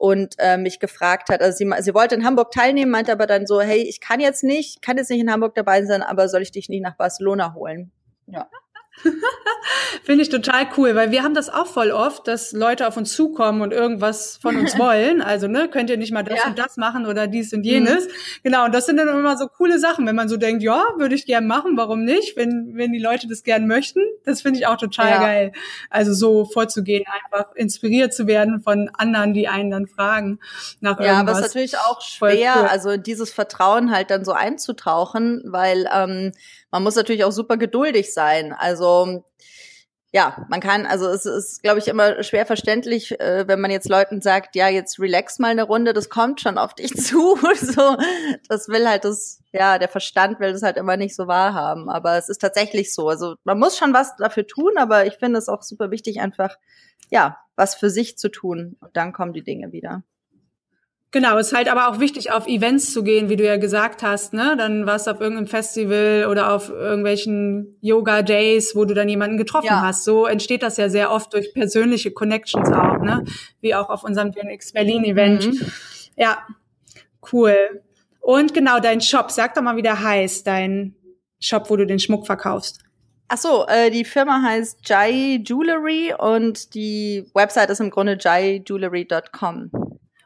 [0.00, 1.42] und äh, mich gefragt hat.
[1.42, 4.42] Also sie, sie wollte in Hamburg teilnehmen, meinte aber dann so, hey, ich kann jetzt
[4.42, 7.52] nicht, kann jetzt nicht in Hamburg dabei sein, aber soll ich dich nicht nach Barcelona
[7.52, 7.92] holen?
[8.26, 8.48] Ja.
[10.04, 13.12] Finde ich total cool, weil wir haben das auch voll oft, dass Leute auf uns
[13.12, 15.22] zukommen und irgendwas von uns wollen.
[15.22, 16.46] Also, ne, könnt ihr nicht mal das ja.
[16.48, 18.06] und das machen oder dies und jenes.
[18.06, 18.10] Mhm.
[18.44, 21.14] Genau, und das sind dann immer so coole Sachen, wenn man so denkt, ja, würde
[21.14, 22.36] ich gern machen, warum nicht?
[22.36, 25.20] Wenn, wenn die Leute das gern möchten, das finde ich auch total ja.
[25.20, 25.52] geil.
[25.90, 30.38] Also so vorzugehen, einfach inspiriert zu werden von anderen, die einen dann fragen
[30.80, 31.16] nach ja, irgendwas.
[31.16, 32.66] Ja, aber es ist natürlich auch schwer, cool.
[32.66, 36.32] also dieses Vertrauen halt dann so einzutauchen, weil ähm,
[36.70, 38.52] man muss natürlich auch super geduldig sein.
[38.52, 39.24] Also
[40.12, 43.88] ja, man kann, also es ist, glaube ich, immer schwer verständlich, äh, wenn man jetzt
[43.88, 47.36] Leuten sagt, ja, jetzt relax mal eine Runde, das kommt schon auf dich zu.
[47.36, 47.96] so,
[48.48, 51.88] das will halt das, ja, der Verstand will das halt immer nicht so wahrhaben.
[51.88, 53.08] Aber es ist tatsächlich so.
[53.08, 56.56] Also man muss schon was dafür tun, aber ich finde es auch super wichtig, einfach,
[57.10, 58.76] ja, was für sich zu tun.
[58.80, 60.02] Und dann kommen die Dinge wieder.
[61.12, 64.04] Genau, es ist halt aber auch wichtig, auf Events zu gehen, wie du ja gesagt
[64.04, 64.54] hast, ne?
[64.56, 69.66] Dann warst du auf irgendeinem Festival oder auf irgendwelchen Yoga-Days, wo du dann jemanden getroffen
[69.66, 69.82] ja.
[69.82, 70.04] hast.
[70.04, 73.24] So entsteht das ja sehr oft durch persönliche Connections auch, ne?
[73.60, 75.46] Wie auch auf unserem DNX Berlin-Event.
[75.46, 75.72] Mhm.
[76.16, 76.46] Ja,
[77.32, 77.82] cool.
[78.20, 80.94] Und genau, dein Shop, sag doch mal, wie der heißt, dein
[81.40, 82.84] Shop, wo du den Schmuck verkaufst.
[83.26, 89.70] Ach so, äh, die Firma heißt Jai Jewelry und die Website ist im Grunde jaijewelry.com.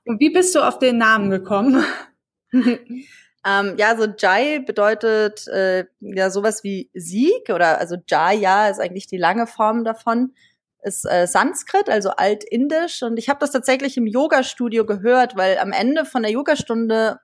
[0.05, 1.85] Und wie bist du auf den Namen gekommen?
[2.53, 9.07] ähm, ja, so Jai bedeutet äh, ja sowas wie Sieg oder also Jaya ist eigentlich
[9.07, 10.35] die lange Form davon.
[10.83, 13.03] Ist äh, Sanskrit, also altindisch.
[13.03, 17.21] Und ich habe das tatsächlich im Yoga-Studio gehört, weil am Ende von der Yogastunde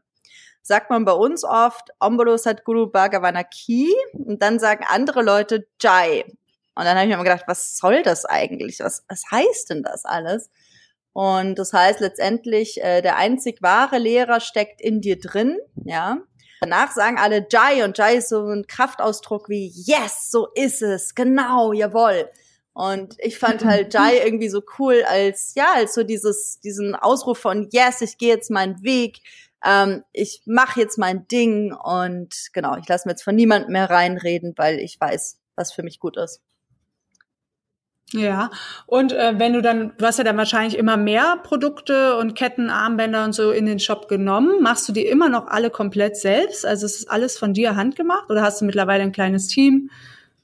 [0.62, 6.25] sagt man bei uns oft Ombolo Sadguru Bhagavana Ki und dann sagen andere Leute Jai.
[6.75, 8.81] Und dann habe ich mir immer gedacht, was soll das eigentlich?
[8.81, 10.49] Was, was heißt denn das alles?
[11.20, 16.16] Und das heißt letztendlich, äh, der einzig wahre Lehrer steckt in dir drin, ja.
[16.62, 21.14] Danach sagen alle Jai und Jai ist so ein Kraftausdruck wie Yes, so ist es,
[21.14, 22.30] genau, jawoll.
[22.72, 27.37] Und ich fand halt Jai irgendwie so cool als ja, als so dieses diesen Ausruf
[27.37, 29.18] von Yes, ich gehe jetzt meinen Weg,
[29.62, 33.90] ähm, ich mache jetzt mein Ding und genau, ich lasse mir jetzt von niemandem mehr
[33.90, 36.40] reinreden, weil ich weiß, was für mich gut ist.
[38.12, 38.51] Ja,
[38.87, 42.68] und äh, wenn du dann, du hast ja dann wahrscheinlich immer mehr Produkte und Ketten,
[42.68, 44.61] Armbänder und so in den Shop genommen.
[44.62, 46.66] Machst du die immer noch alle komplett selbst?
[46.66, 49.90] Also ist alles von dir handgemacht oder hast du mittlerweile ein kleines Team?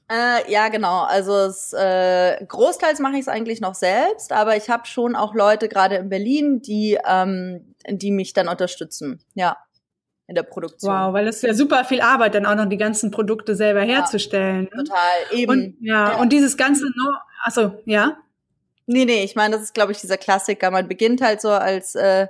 [0.09, 1.01] Äh, ja, genau.
[1.01, 5.35] Also es, äh, großteils mache ich es eigentlich noch selbst, aber ich habe schon auch
[5.35, 9.19] Leute gerade in Berlin, die, ähm, die mich dann unterstützen.
[9.33, 9.57] Ja
[10.27, 10.93] in der Produktion.
[10.93, 13.81] Wow, weil es ist ja super viel Arbeit, dann auch noch die ganzen Produkte selber
[13.81, 14.67] herzustellen.
[14.71, 15.51] Ja, total, eben.
[15.51, 17.13] Und, ja, ja, und dieses ganze, no
[17.43, 18.17] achso, ja?
[18.85, 20.69] Nee, nee, ich meine, das ist, glaube ich, dieser Klassiker.
[20.69, 22.27] Man beginnt halt so als äh,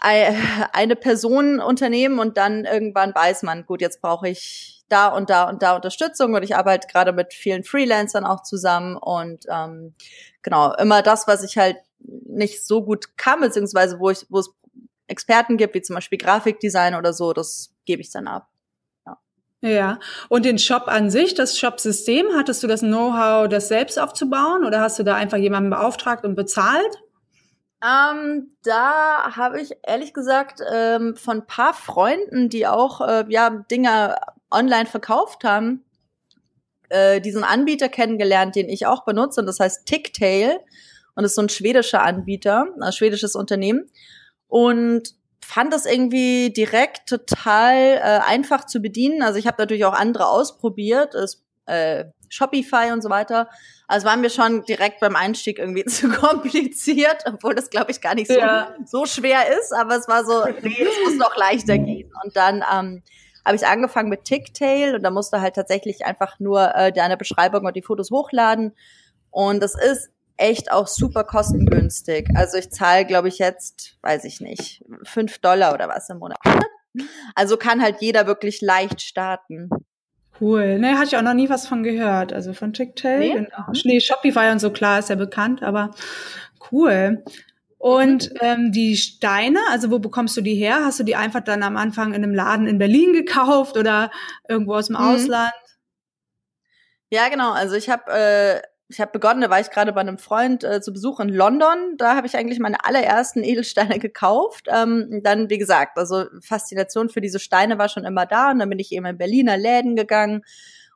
[0.00, 5.48] eine Person Unternehmen und dann irgendwann weiß man, gut, jetzt brauche ich da und da
[5.48, 9.94] und da Unterstützung und ich arbeite gerade mit vielen Freelancern auch zusammen und ähm,
[10.42, 14.52] genau, immer das, was ich halt nicht so gut kann, beziehungsweise wo ich, wo es
[15.12, 18.48] Experten gibt, wie zum Beispiel Grafikdesign oder so, das gebe ich dann ab.
[19.64, 24.64] Ja, und den Shop an sich, das Shop-System, hattest du das Know-how, das selbst aufzubauen
[24.64, 26.98] oder hast du da einfach jemanden beauftragt und bezahlt?
[27.80, 34.16] Ähm, da habe ich ehrlich gesagt ähm, von paar Freunden, die auch äh, ja Dinge
[34.50, 35.84] online verkauft haben,
[36.88, 40.58] äh, diesen Anbieter kennengelernt, den ich auch benutze, und das heißt Ticktail
[41.14, 43.88] und ist so ein schwedischer Anbieter, ein schwedisches Unternehmen.
[44.52, 49.22] Und fand das irgendwie direkt total äh, einfach zu bedienen.
[49.22, 53.48] Also ich habe natürlich auch andere ausprobiert, es, äh, Shopify und so weiter.
[53.88, 58.14] Also war mir schon direkt beim Einstieg irgendwie zu kompliziert, obwohl das glaube ich gar
[58.14, 58.74] nicht so, ja.
[58.84, 62.12] so schwer ist, aber es war so, nee, es muss noch leichter gehen.
[62.22, 63.02] Und dann ähm,
[63.46, 67.16] habe ich angefangen mit Ticktail und da musst du halt tatsächlich einfach nur äh, deine
[67.16, 68.76] Beschreibung und die Fotos hochladen.
[69.30, 70.10] Und das ist
[70.42, 72.28] echt auch super kostengünstig.
[72.34, 76.38] Also ich zahle, glaube ich, jetzt, weiß ich nicht, fünf Dollar oder was im Monat.
[77.34, 79.70] Also kann halt jeder wirklich leicht starten.
[80.40, 80.78] Cool.
[80.78, 82.32] Ne, hatte ich auch noch nie was von gehört.
[82.32, 83.18] Also von Chicktail.
[83.20, 83.32] Nee?
[83.32, 83.72] Genau.
[83.84, 85.92] Nee, Shopify und so, klar, ist ja bekannt, aber
[86.72, 87.22] cool.
[87.78, 90.84] Und ähm, die Steine, also wo bekommst du die her?
[90.84, 94.10] Hast du die einfach dann am Anfang in einem Laden in Berlin gekauft oder
[94.48, 95.02] irgendwo aus dem mhm.
[95.02, 95.52] Ausland?
[97.10, 97.52] Ja, genau.
[97.52, 98.60] Also ich habe äh,
[98.92, 101.96] ich habe begonnen, da war ich gerade bei einem Freund äh, zu Besuch in London.
[101.96, 104.68] Da habe ich eigentlich meine allerersten Edelsteine gekauft.
[104.68, 108.50] Ähm, dann, wie gesagt, also Faszination für diese Steine war schon immer da.
[108.50, 110.44] Und dann bin ich eben in Berliner Läden gegangen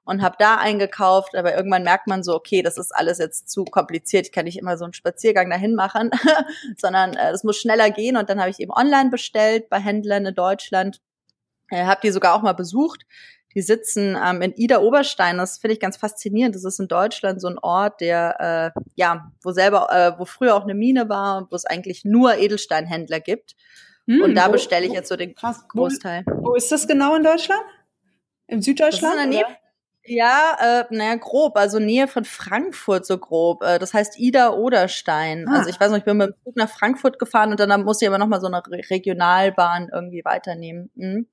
[0.05, 1.35] und habe da eingekauft.
[1.35, 4.27] Aber irgendwann merkt man so, okay, das ist alles jetzt zu kompliziert.
[4.27, 6.11] Ich kann nicht immer so einen Spaziergang dahin machen,
[6.77, 8.17] sondern äh, das muss schneller gehen.
[8.17, 11.01] Und dann habe ich eben online bestellt bei Händlern in Deutschland.
[11.71, 13.05] Äh, habe die sogar auch mal besucht
[13.57, 15.39] die sitzen ähm, in Ida Oberstein.
[15.39, 16.55] Das finde ich ganz faszinierend.
[16.55, 20.55] Das ist in Deutschland so ein Ort, der äh, ja, wo selber, äh, wo früher
[20.55, 23.57] auch eine Mine war, wo es eigentlich nur Edelsteinhändler gibt.
[24.07, 26.25] Hm, und da bestelle ich jetzt so den krass, Großteil.
[26.27, 27.63] Wo, wo, ist das genau in Deutschland?
[28.47, 29.17] Im Süddeutschland?
[29.17, 29.57] Das ist
[30.09, 30.57] ja,
[30.91, 33.63] äh, naja, grob, also Nähe von Frankfurt so grob.
[33.63, 35.47] Äh, das heißt Ida Oderstein.
[35.49, 35.59] Ah.
[35.59, 38.05] Also ich weiß noch, ich bin mit dem Zug nach Frankfurt gefahren und dann musste
[38.05, 40.91] ich aber nochmal so eine Regionalbahn irgendwie weiternehmen.
[40.95, 41.27] Mhm.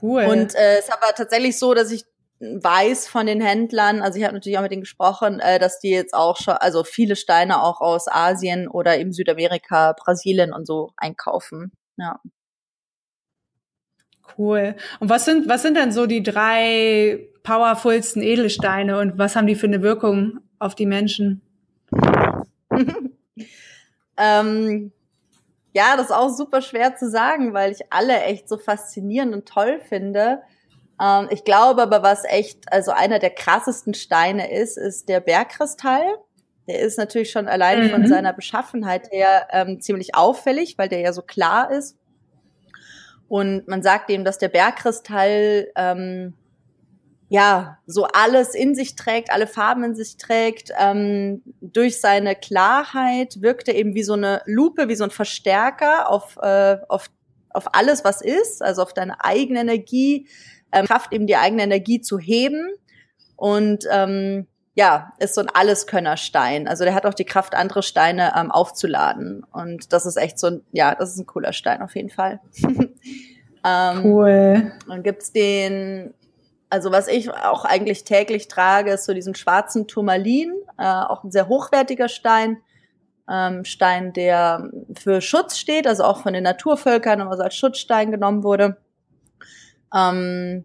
[0.00, 0.24] Cool.
[0.24, 2.04] Und äh, es ist aber tatsächlich so, dass ich
[2.40, 5.90] weiß von den Händlern, also ich habe natürlich auch mit denen gesprochen, äh, dass die
[5.90, 10.92] jetzt auch schon, also viele Steine auch aus Asien oder eben Südamerika, Brasilien und so
[10.96, 11.72] einkaufen.
[11.96, 12.20] Ja.
[14.36, 14.76] Cool.
[15.00, 19.56] Und was sind, was sind denn so die drei powerfulsten Edelsteine und was haben die
[19.56, 21.42] für eine Wirkung auf die Menschen?
[24.16, 24.92] ähm,
[25.78, 29.46] ja, das ist auch super schwer zu sagen, weil ich alle echt so faszinierend und
[29.46, 30.42] toll finde.
[31.00, 36.02] Ähm, ich glaube aber, was echt, also einer der krassesten Steine ist, ist der Bergkristall.
[36.66, 37.90] Der ist natürlich schon allein mhm.
[37.90, 41.96] von seiner Beschaffenheit her ähm, ziemlich auffällig, weil der ja so klar ist.
[43.28, 46.34] Und man sagt eben, dass der Bergkristall ähm,
[47.30, 50.72] ja, so alles in sich trägt, alle Farben in sich trägt.
[50.78, 56.08] Ähm, durch seine Klarheit wirkt er eben wie so eine Lupe, wie so ein Verstärker
[56.08, 57.10] auf, äh, auf,
[57.50, 60.26] auf alles, was ist, also auf deine eigene Energie,
[60.72, 62.66] ähm, Kraft eben die eigene Energie zu heben.
[63.36, 66.66] Und ähm, ja, ist so ein Alleskönnerstein.
[66.66, 69.44] Also der hat auch die Kraft, andere Steine ähm, aufzuladen.
[69.52, 72.40] Und das ist echt so ein, ja, das ist ein cooler Stein auf jeden Fall.
[73.66, 74.72] ähm, cool.
[74.86, 76.14] Dann gibt's den
[76.70, 81.30] also was ich auch eigentlich täglich trage, ist so diesen schwarzen Turmalin, äh, auch ein
[81.30, 82.58] sehr hochwertiger Stein.
[83.30, 88.10] Ähm, Stein, der für Schutz steht, also auch von den Naturvölkern, aber so als Schutzstein
[88.10, 88.78] genommen wurde.
[89.94, 90.64] Ähm,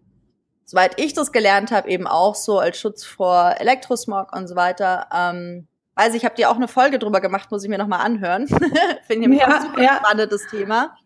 [0.64, 5.08] soweit ich das gelernt habe, eben auch so als Schutz vor Elektrosmog und so weiter.
[5.12, 8.46] Ähm, weiß ich, habt ihr auch eine Folge drüber gemacht, muss ich mir nochmal anhören.
[9.06, 9.96] Finde ich ja, super ja.
[9.96, 10.96] spannendes Thema.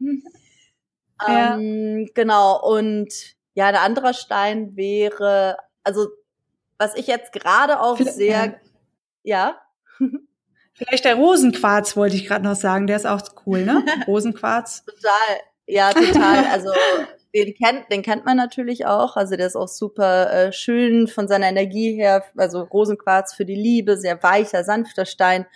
[1.26, 1.56] Ja.
[1.56, 3.12] Ähm, genau, und
[3.58, 6.06] ja, ein anderer Stein wäre, also
[6.78, 8.60] was ich jetzt gerade auch Vielleicht, sehr,
[9.24, 9.60] ja.
[10.74, 13.84] Vielleicht der Rosenquarz wollte ich gerade noch sagen, der ist auch cool, ne?
[14.06, 14.84] Rosenquarz.
[14.84, 16.46] total, ja, total.
[16.52, 16.70] Also
[17.34, 19.16] den kennt, den kennt man natürlich auch.
[19.16, 22.22] Also der ist auch super äh, schön von seiner Energie her.
[22.36, 25.46] Also Rosenquarz für die Liebe, sehr weicher, sanfter Stein.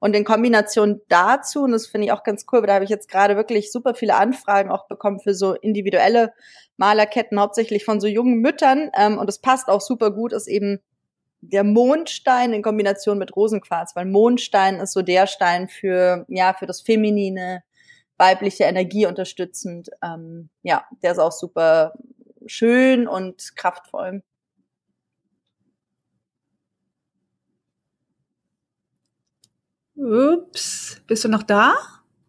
[0.00, 3.08] Und in Kombination dazu, und das finde ich auch ganz cool, da habe ich jetzt
[3.08, 6.32] gerade wirklich super viele Anfragen auch bekommen für so individuelle
[6.78, 8.90] Malerketten, hauptsächlich von so jungen Müttern.
[8.96, 10.80] Ähm, und es passt auch super gut, ist eben
[11.42, 16.66] der Mondstein in Kombination mit Rosenquarz, weil Mondstein ist so der Stein für, ja, für
[16.66, 17.62] das Feminine,
[18.16, 19.90] weibliche Energie unterstützend.
[20.02, 21.94] Ähm, ja, der ist auch super
[22.46, 24.22] schön und kraftvoll.
[30.00, 31.74] Ups, bist du noch da?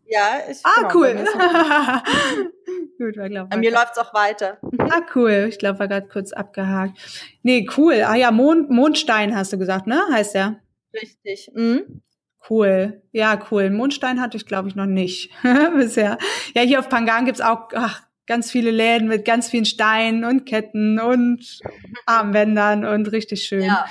[0.06, 1.26] Ja, ich Ah, genau, cool.
[2.98, 4.58] Gut, war glaub, Bei mir läuft's auch weiter.
[4.78, 5.46] Ah, cool.
[5.48, 7.00] Ich glaube, war gerade kurz abgehakt.
[7.44, 8.04] Nee, cool.
[8.06, 10.02] Ah ja, Mond, Mondstein hast du gesagt, ne?
[10.12, 10.60] Heißt der?
[10.94, 11.50] Richtig.
[11.56, 12.02] Mhm.
[12.50, 13.02] Cool.
[13.14, 13.70] Ja, cool.
[13.70, 15.32] Mondstein hatte ich, glaube ich, noch nicht
[15.78, 16.18] bisher.
[16.54, 20.46] Ja, hier auf Pangan gibt's auch ach, ganz viele Läden mit ganz vielen Steinen und
[20.46, 21.60] Ketten und
[22.06, 23.64] Armbändern und richtig schön.
[23.64, 23.86] Ja.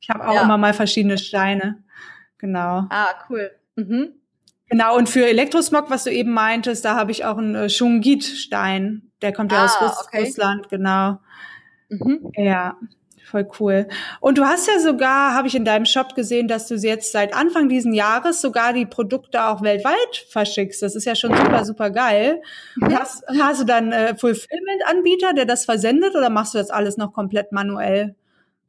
[0.00, 0.42] Ich habe auch ja.
[0.42, 1.84] immer mal verschiedene Steine.
[2.38, 2.86] Genau.
[2.90, 3.50] Ah, cool.
[3.76, 4.12] Mhm.
[4.70, 9.10] Genau, und für Elektrosmog, was du eben meintest, da habe ich auch einen äh, Shungit-Stein.
[9.22, 10.24] Der kommt ja ah, aus Russ okay.
[10.24, 11.18] Russland, genau.
[11.88, 12.32] Mhm.
[12.36, 12.76] Ja,
[13.28, 13.88] Voll cool.
[14.20, 17.34] Und du hast ja sogar, habe ich in deinem Shop gesehen, dass du jetzt seit
[17.34, 20.80] Anfang diesen Jahres sogar die Produkte auch weltweit verschickst.
[20.80, 22.40] Das ist ja schon super, super geil.
[22.76, 22.98] Mhm.
[22.98, 27.12] Hast, hast du dann äh, Fulfillment-Anbieter, der das versendet oder machst du das alles noch
[27.12, 28.14] komplett manuell?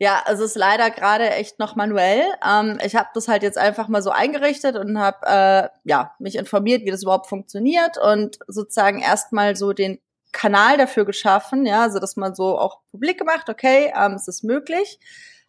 [0.02, 2.24] Ja, es ist leider gerade echt noch manuell.
[2.46, 6.38] Ähm, ich habe das halt jetzt einfach mal so eingerichtet und habe äh, ja mich
[6.38, 10.00] informiert, wie das überhaupt funktioniert und sozusagen erstmal so den
[10.32, 14.44] Kanal dafür geschaffen, ja, also dass man so auch publik gemacht, okay, ähm, es ist
[14.44, 15.00] möglich.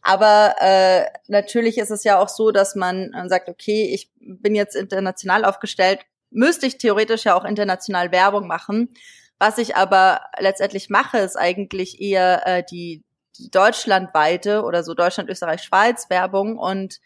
[0.03, 4.55] Aber äh, natürlich ist es ja auch so, dass man äh, sagt, okay, ich bin
[4.55, 8.95] jetzt international aufgestellt, müsste ich theoretisch ja auch international Werbung machen.
[9.39, 13.05] Was ich aber letztendlich mache, ist eigentlich eher äh, die
[13.51, 17.01] deutschlandweite oder so Deutschland, Österreich, Schweiz Werbung und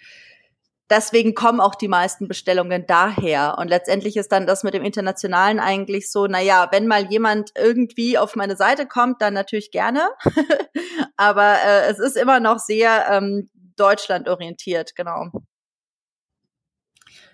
[0.90, 3.56] deswegen kommen auch die meisten Bestellungen daher.
[3.58, 7.50] Und letztendlich ist dann das mit dem Internationalen eigentlich so, na ja, wenn mal jemand
[7.56, 10.08] irgendwie auf meine Seite kommt, dann natürlich gerne.
[11.16, 15.30] Aber äh, es ist immer noch sehr ähm, Deutschland orientiert, genau.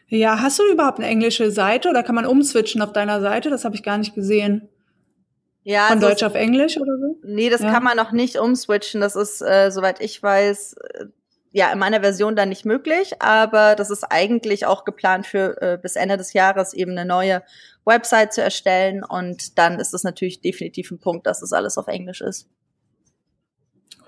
[0.09, 3.49] Ja, hast du überhaupt eine englische Seite oder kann man umswitchen auf deiner Seite?
[3.49, 4.69] Das habe ich gar nicht gesehen.
[5.63, 7.19] Ja, Von also Deutsch auf Englisch oder so?
[7.23, 7.71] Nee, das ja.
[7.71, 9.01] kann man noch nicht umswitchen.
[9.01, 11.07] Das ist, äh, soweit ich weiß, äh,
[11.53, 15.79] ja, in meiner Version dann nicht möglich, aber das ist eigentlich auch geplant für äh,
[15.81, 17.43] bis Ende des Jahres eben eine neue
[17.85, 21.89] Website zu erstellen und dann ist es natürlich definitiv ein Punkt, dass das alles auf
[21.89, 22.49] Englisch ist.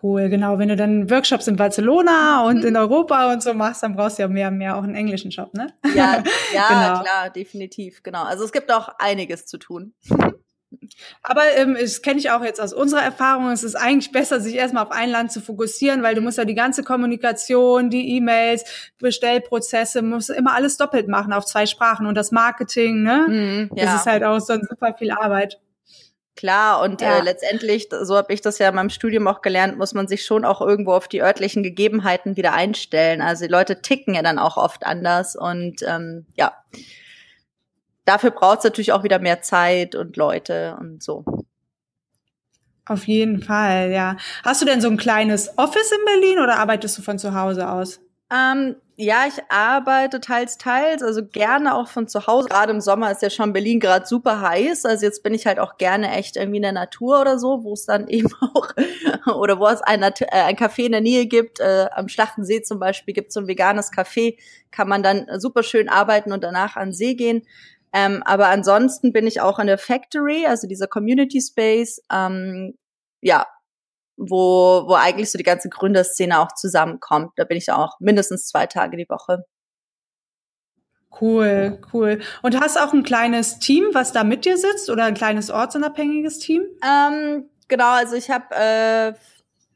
[0.03, 0.59] Cool, genau.
[0.59, 2.67] Wenn du dann Workshops in Barcelona und mhm.
[2.67, 5.31] in Europa und so machst, dann brauchst du ja mehr und mehr auch einen englischen
[5.31, 5.69] Shop, ne?
[5.95, 6.23] Ja,
[6.55, 7.03] ja, genau.
[7.03, 8.25] klar, definitiv, genau.
[8.25, 9.95] Also es gibt auch einiges zu tun.
[11.23, 13.51] Aber ähm, das kenne ich auch jetzt aus unserer Erfahrung.
[13.51, 16.45] Es ist eigentlich besser, sich erstmal auf ein Land zu fokussieren, weil du musst ja
[16.45, 18.65] die ganze Kommunikation, die E-Mails,
[18.99, 23.27] Bestellprozesse, musst immer alles doppelt machen auf zwei Sprachen und das Marketing, ne?
[23.29, 23.85] Mhm, ja.
[23.85, 25.59] Das ist halt auch so super viel Arbeit.
[26.35, 27.19] Klar, und äh, ja.
[27.19, 30.25] äh, letztendlich, so habe ich das ja in meinem Studium auch gelernt, muss man sich
[30.25, 33.21] schon auch irgendwo auf die örtlichen Gegebenheiten wieder einstellen.
[33.21, 36.53] Also die Leute ticken ja dann auch oft anders und ähm, ja,
[38.05, 41.25] dafür braucht es natürlich auch wieder mehr Zeit und Leute und so.
[42.87, 44.17] Auf jeden Fall, ja.
[44.45, 47.71] Hast du denn so ein kleines Office in Berlin oder arbeitest du von zu Hause
[47.71, 48.01] aus?
[48.33, 52.49] Ähm, ja, ich arbeite teils, teils, also gerne auch von zu Hause.
[52.49, 54.85] Gerade im Sommer ist ja schon Berlin gerade super heiß.
[54.85, 57.73] Also jetzt bin ich halt auch gerne echt irgendwie in der Natur oder so, wo
[57.73, 58.69] es dann eben auch,
[59.35, 61.61] oder wo es ein, äh, ein Café in der Nähe gibt.
[61.61, 64.39] Äh, am Schlachtensee zum Beispiel gibt es so ein veganes Café,
[64.71, 67.43] kann man dann super schön arbeiten und danach an den See gehen.
[67.93, 72.75] Ähm, aber ansonsten bin ich auch in der Factory, also dieser Community Space, ähm,
[73.21, 73.47] ja,
[74.17, 77.33] wo, wo eigentlich so die ganze Gründerszene auch zusammenkommt.
[77.37, 79.45] Da bin ich auch mindestens zwei Tage die Woche.
[81.21, 82.21] Cool, cool.
[82.43, 86.39] Und hast auch ein kleines Team, was da mit dir sitzt oder ein kleines ortsunabhängiges
[86.39, 86.63] Team?
[86.83, 89.13] Ähm, genau, also ich habe äh,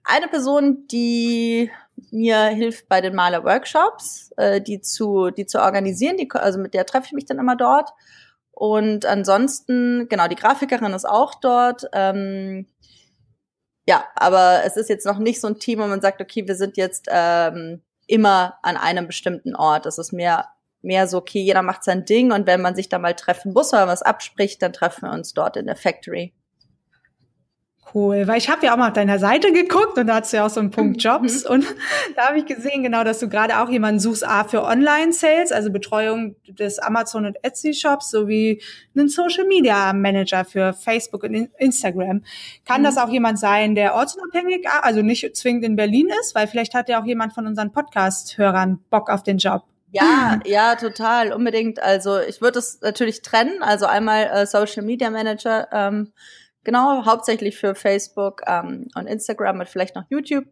[0.04, 1.70] eine Person, die
[2.10, 6.16] mir hilft bei den Maler-Workshops, äh, die zu, die zu organisieren.
[6.16, 7.90] Die, also mit der treffe ich mich dann immer dort.
[8.50, 11.84] Und ansonsten, genau, die Grafikerin ist auch dort.
[11.92, 12.66] Ähm,
[13.86, 16.56] ja, aber es ist jetzt noch nicht so ein Team, wo man sagt, okay, wir
[16.56, 19.86] sind jetzt ähm, immer an einem bestimmten Ort.
[19.86, 20.48] Es ist mehr,
[20.82, 23.72] mehr so, okay, jeder macht sein Ding und wenn man sich da mal treffen muss
[23.72, 26.34] oder was abspricht, dann treffen wir uns dort in der Factory.
[27.94, 30.38] Cool, weil ich habe ja auch mal auf deiner Seite geguckt und da hast du
[30.38, 31.00] ja auch so einen Punkt mhm.
[31.00, 31.50] Jobs mhm.
[31.50, 31.66] und
[32.16, 35.70] da habe ich gesehen, genau, dass du gerade auch jemanden suchst, A, für Online-Sales, also
[35.70, 38.60] Betreuung des Amazon und Etsy-Shops, sowie
[38.96, 42.22] einen Social-Media-Manager für Facebook und Instagram.
[42.64, 42.84] Kann mhm.
[42.84, 46.88] das auch jemand sein, der ortsunabhängig, also nicht zwingend in Berlin ist, weil vielleicht hat
[46.88, 49.62] ja auch jemand von unseren Podcast-Hörern Bock auf den Job.
[49.92, 51.80] Ja, ja, total, unbedingt.
[51.80, 56.12] Also ich würde es natürlich trennen, also einmal äh, Social Media Manager, ähm,
[56.66, 60.46] Genau, hauptsächlich für Facebook ähm, und Instagram und vielleicht noch YouTube.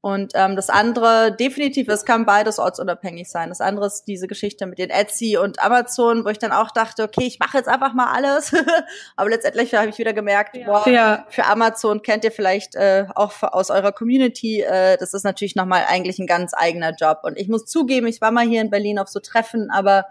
[0.00, 3.50] Und ähm, das andere, definitiv, es kann beides ortsunabhängig sein.
[3.50, 7.04] Das andere ist diese Geschichte mit den Etsy und Amazon, wo ich dann auch dachte,
[7.04, 8.52] okay, ich mache jetzt einfach mal alles.
[9.16, 10.66] Aber letztendlich habe ich wieder gemerkt, ja.
[10.66, 11.26] boah, ja.
[11.28, 15.84] für Amazon kennt ihr vielleicht äh, auch aus eurer Community, äh, das ist natürlich nochmal
[15.88, 17.20] eigentlich ein ganz eigener Job.
[17.22, 20.06] Und ich muss zugeben, ich war mal hier in Berlin auf so Treffen, aber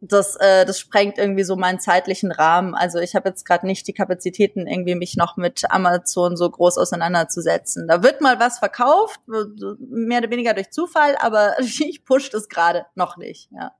[0.00, 2.74] das, äh, das sprengt irgendwie so meinen zeitlichen Rahmen.
[2.74, 6.78] Also ich habe jetzt gerade nicht die Kapazitäten, irgendwie mich noch mit Amazon so groß
[6.78, 7.88] auseinanderzusetzen.
[7.88, 9.20] Da wird mal was verkauft,
[9.78, 13.50] mehr oder weniger durch Zufall, aber ich push das gerade noch nicht.
[13.50, 13.72] Ja.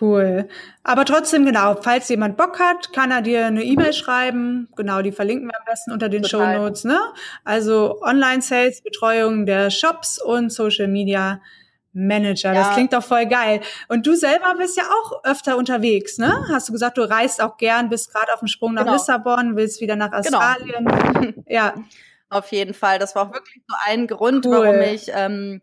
[0.00, 0.48] Cool.
[0.82, 4.68] Aber trotzdem, genau, falls jemand Bock hat, kann er dir eine E-Mail schreiben.
[4.76, 6.24] Genau, die verlinken wir am besten unter den.
[6.24, 6.84] Show Notes.
[6.84, 6.98] Ne?
[7.44, 11.42] Also Online-Sales, Betreuung der Shops und Social Media
[11.98, 12.52] Manager.
[12.52, 12.62] Ja.
[12.62, 13.60] Das klingt doch voll geil.
[13.88, 16.46] Und du selber bist ja auch öfter unterwegs, ne?
[16.48, 18.94] Hast du gesagt, du reist auch gern, bist gerade auf dem Sprung nach genau.
[18.94, 20.38] Lissabon, willst wieder nach genau.
[20.38, 20.84] Australien.
[20.84, 21.32] Genau.
[21.48, 21.74] Ja.
[22.30, 22.98] Auf jeden Fall.
[22.98, 24.52] Das war auch wirklich so ein Grund, cool.
[24.52, 25.62] warum ich ähm,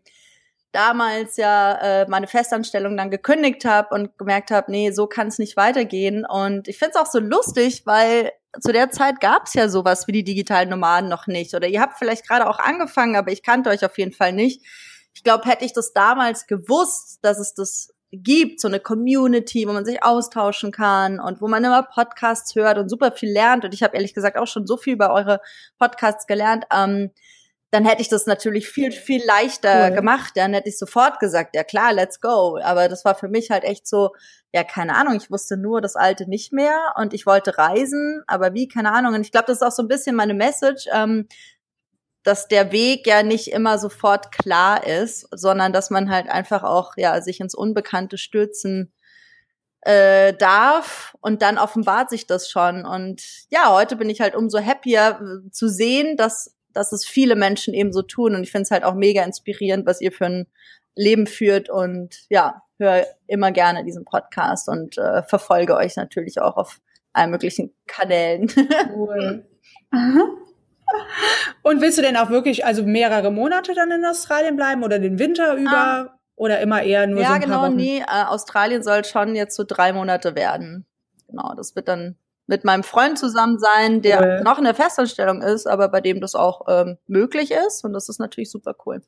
[0.72, 5.38] damals ja äh, meine Festanstellung dann gekündigt habe und gemerkt habe, nee, so kann es
[5.38, 6.26] nicht weitergehen.
[6.26, 10.06] Und ich finde es auch so lustig, weil zu der Zeit gab es ja sowas
[10.06, 11.54] wie die digitalen Nomaden noch nicht.
[11.54, 14.62] Oder ihr habt vielleicht gerade auch angefangen, aber ich kannte euch auf jeden Fall nicht.
[15.16, 19.72] Ich glaube, hätte ich das damals gewusst, dass es das gibt, so eine Community, wo
[19.72, 23.64] man sich austauschen kann und wo man immer Podcasts hört und super viel lernt.
[23.64, 25.40] Und ich habe ehrlich gesagt auch schon so viel über eure
[25.78, 26.66] Podcasts gelernt.
[26.70, 27.12] Ähm,
[27.70, 29.96] dann hätte ich das natürlich viel, viel leichter cool.
[29.96, 30.32] gemacht.
[30.34, 32.58] Dann hätte ich sofort gesagt, ja klar, let's go.
[32.62, 34.10] Aber das war für mich halt echt so,
[34.52, 38.52] ja, keine Ahnung, ich wusste nur das Alte nicht mehr und ich wollte reisen, aber
[38.52, 39.14] wie, keine Ahnung.
[39.14, 41.26] Und ich glaube, das ist auch so ein bisschen meine Message, ähm,
[42.26, 46.94] dass der Weg ja nicht immer sofort klar ist, sondern dass man halt einfach auch,
[46.96, 48.92] ja, sich ins Unbekannte stürzen
[49.82, 52.84] äh, darf und dann offenbart sich das schon.
[52.84, 57.36] Und ja, heute bin ich halt umso happier äh, zu sehen, dass dass es viele
[57.36, 58.34] Menschen eben so tun.
[58.34, 60.46] Und ich finde es halt auch mega inspirierend, was ihr für ein
[60.94, 61.70] Leben führt.
[61.70, 66.80] Und ja, höre immer gerne diesen Podcast und äh, verfolge euch natürlich auch auf
[67.12, 68.52] allen möglichen Kanälen.
[68.94, 69.46] Cool.
[71.62, 75.18] Und willst du denn auch wirklich also mehrere Monate dann in Australien bleiben oder den
[75.18, 76.10] Winter über?
[76.10, 77.76] Um, oder immer eher nur ja, so ein genau, paar Wochen?
[77.76, 80.84] nee, äh, Australien soll schon jetzt so drei Monate werden.
[81.28, 82.16] Genau, das wird dann
[82.46, 84.42] mit meinem Freund zusammen sein, der cool.
[84.44, 87.84] noch in der Festanstellung ist, aber bei dem das auch ähm, möglich ist.
[87.84, 89.02] Und das ist natürlich super cool.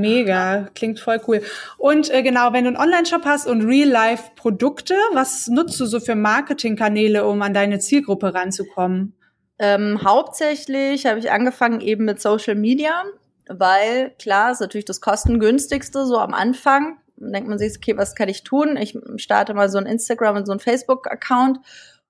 [0.00, 1.42] Mega, klingt voll cool.
[1.76, 6.14] Und äh, genau, wenn du einen Online-Shop hast und Real-Life-Produkte, was nutzt du so für
[6.14, 9.14] Marketingkanäle, um an deine Zielgruppe ranzukommen?
[9.58, 13.02] Ähm, hauptsächlich habe ich angefangen eben mit Social Media,
[13.48, 18.28] weil klar ist natürlich das kostengünstigste so am Anfang denkt man sich, okay, was kann
[18.28, 18.76] ich tun?
[18.76, 21.58] Ich starte mal so ein Instagram und so ein Facebook-Account.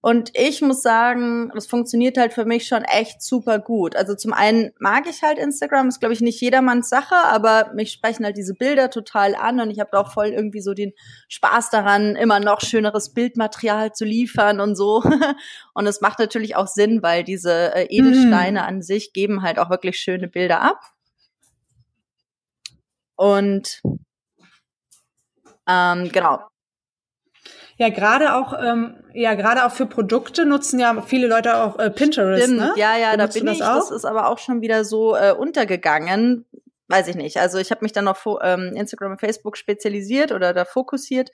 [0.00, 3.96] Und ich muss sagen, das funktioniert halt für mich schon echt super gut.
[3.96, 7.90] Also zum einen mag ich halt Instagram, ist glaube ich nicht jedermanns Sache, aber mich
[7.90, 10.92] sprechen halt diese Bilder total an und ich habe auch voll irgendwie so den
[11.28, 15.02] Spaß daran, immer noch schöneres Bildmaterial zu liefern und so.
[15.74, 18.66] Und es macht natürlich auch Sinn, weil diese äh, Edelsteine mhm.
[18.66, 20.80] an sich geben halt auch wirklich schöne Bilder ab.
[23.14, 23.80] Und
[25.68, 26.40] ähm, genau.
[27.78, 31.90] Ja, gerade auch, ähm, ja, gerade auch für Produkte nutzen ja viele Leute auch äh,
[31.90, 32.42] Pinterest.
[32.42, 32.72] Stimmt, ne?
[32.76, 33.62] ja, ja, Benutzt da bin das ich.
[33.62, 33.74] Auch?
[33.76, 36.44] Das ist aber auch schon wieder so äh, untergegangen.
[36.88, 37.36] Weiß ich nicht.
[37.38, 41.30] Also ich habe mich dann auf ähm, Instagram und Facebook spezialisiert oder da fokussiert.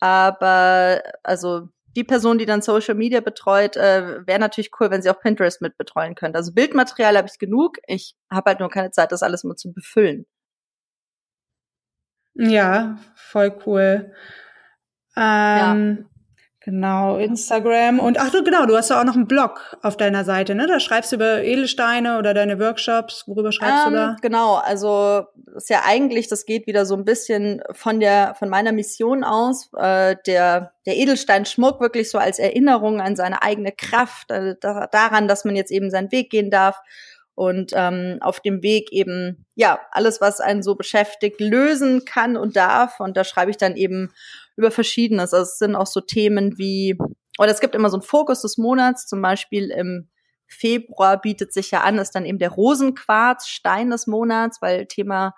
[0.00, 5.10] Aber also die Person, die dann Social Media betreut, äh, wäre natürlich cool, wenn sie
[5.10, 6.38] auch Pinterest mit betreuen könnte.
[6.38, 7.76] Also Bildmaterial habe ich genug.
[7.86, 10.24] Ich habe halt nur keine Zeit, das alles mal zu befüllen.
[12.34, 14.12] Ja, voll cool.
[15.16, 16.04] Ähm, ja.
[16.64, 18.00] Genau, Instagram.
[18.00, 20.66] Und ach du, genau, du hast ja auch noch einen Blog auf deiner Seite, ne?
[20.66, 23.24] Da schreibst du über Edelsteine oder deine Workshops.
[23.26, 24.16] Worüber schreibst ähm, du da?
[24.22, 28.72] Genau, also ist ja eigentlich, das geht wieder so ein bisschen von der, von meiner
[28.72, 34.54] Mission aus, äh, der, der Edelsteinschmuck wirklich so als Erinnerung an seine eigene Kraft, äh,
[34.58, 36.80] daran, dass man jetzt eben seinen Weg gehen darf
[37.34, 42.56] und ähm, auf dem Weg eben ja alles, was einen so beschäftigt, lösen kann und
[42.56, 43.00] darf.
[43.00, 44.12] Und da schreibe ich dann eben
[44.56, 45.34] über Verschiedenes.
[45.34, 46.96] Also es sind auch so Themen wie,
[47.38, 50.08] oder es gibt immer so einen Fokus des Monats, zum Beispiel im
[50.46, 55.34] Februar bietet sich ja an, ist dann eben der Rosenquarz, Stein des Monats, weil Thema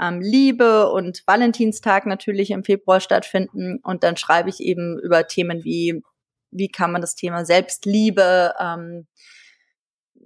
[0.00, 3.78] ähm, Liebe und Valentinstag natürlich im Februar stattfinden.
[3.82, 6.02] Und dann schreibe ich eben über Themen wie,
[6.50, 9.06] wie kann man das Thema Selbstliebe, ähm,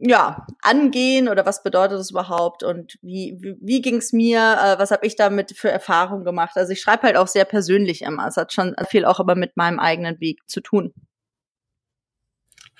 [0.05, 4.78] ja, angehen oder was bedeutet das überhaupt und wie, wie, wie ging es mir, äh,
[4.78, 6.57] was habe ich damit für Erfahrungen gemacht.
[6.57, 8.26] Also ich schreibe halt auch sehr persönlich immer.
[8.26, 10.92] Es hat schon viel auch aber mit meinem eigenen Weg zu tun.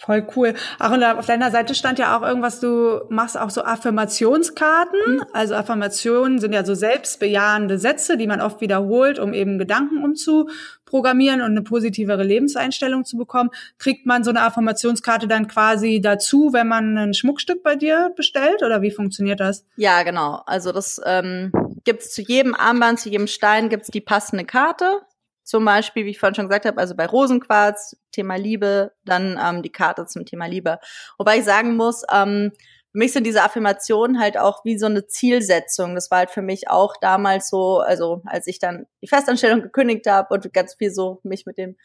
[0.05, 0.55] Voll cool.
[0.81, 4.99] Ach, und auf deiner Seite stand ja auch irgendwas, du machst auch so Affirmationskarten.
[5.07, 5.25] Mhm.
[5.33, 11.41] Also Affirmationen sind ja so selbstbejahende Sätze, die man oft wiederholt, um eben Gedanken umzuprogrammieren
[11.41, 13.51] und eine positivere Lebenseinstellung zu bekommen.
[13.79, 18.65] Kriegt man so eine Affirmationskarte dann quasi dazu, wenn man ein Schmuckstück bei dir bestellt?
[18.65, 19.65] Oder wie funktioniert das?
[19.77, 20.43] Ja, genau.
[20.47, 21.53] Also das ähm,
[21.85, 25.03] gibt zu jedem Armband, zu jedem Stein gibt's die passende Karte.
[25.45, 29.63] Zum Beispiel, wie ich vorhin schon gesagt habe, also bei Rosenquarz, Thema Liebe, dann ähm,
[29.63, 30.79] die Karte zum Thema Liebe.
[31.19, 32.53] Wobei ich sagen muss, ähm,
[32.93, 35.95] für mich sind diese Affirmationen halt auch wie so eine Zielsetzung.
[35.95, 40.07] Das war halt für mich auch damals so, also als ich dann die Festanstellung gekündigt
[40.07, 41.77] habe und ganz viel so mich mit dem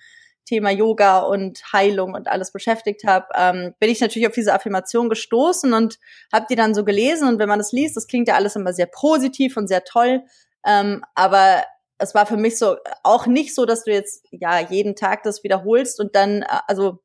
[0.47, 5.09] Thema Yoga und Heilung und alles beschäftigt habe, ähm, bin ich natürlich auf diese Affirmation
[5.09, 5.99] gestoßen und
[6.31, 7.27] habe die dann so gelesen.
[7.27, 10.23] Und wenn man das liest, das klingt ja alles immer sehr positiv und sehr toll.
[10.65, 11.63] Ähm, aber
[11.99, 15.43] es war für mich so auch nicht so, dass du jetzt ja jeden Tag das
[15.43, 16.99] wiederholst und dann, äh, also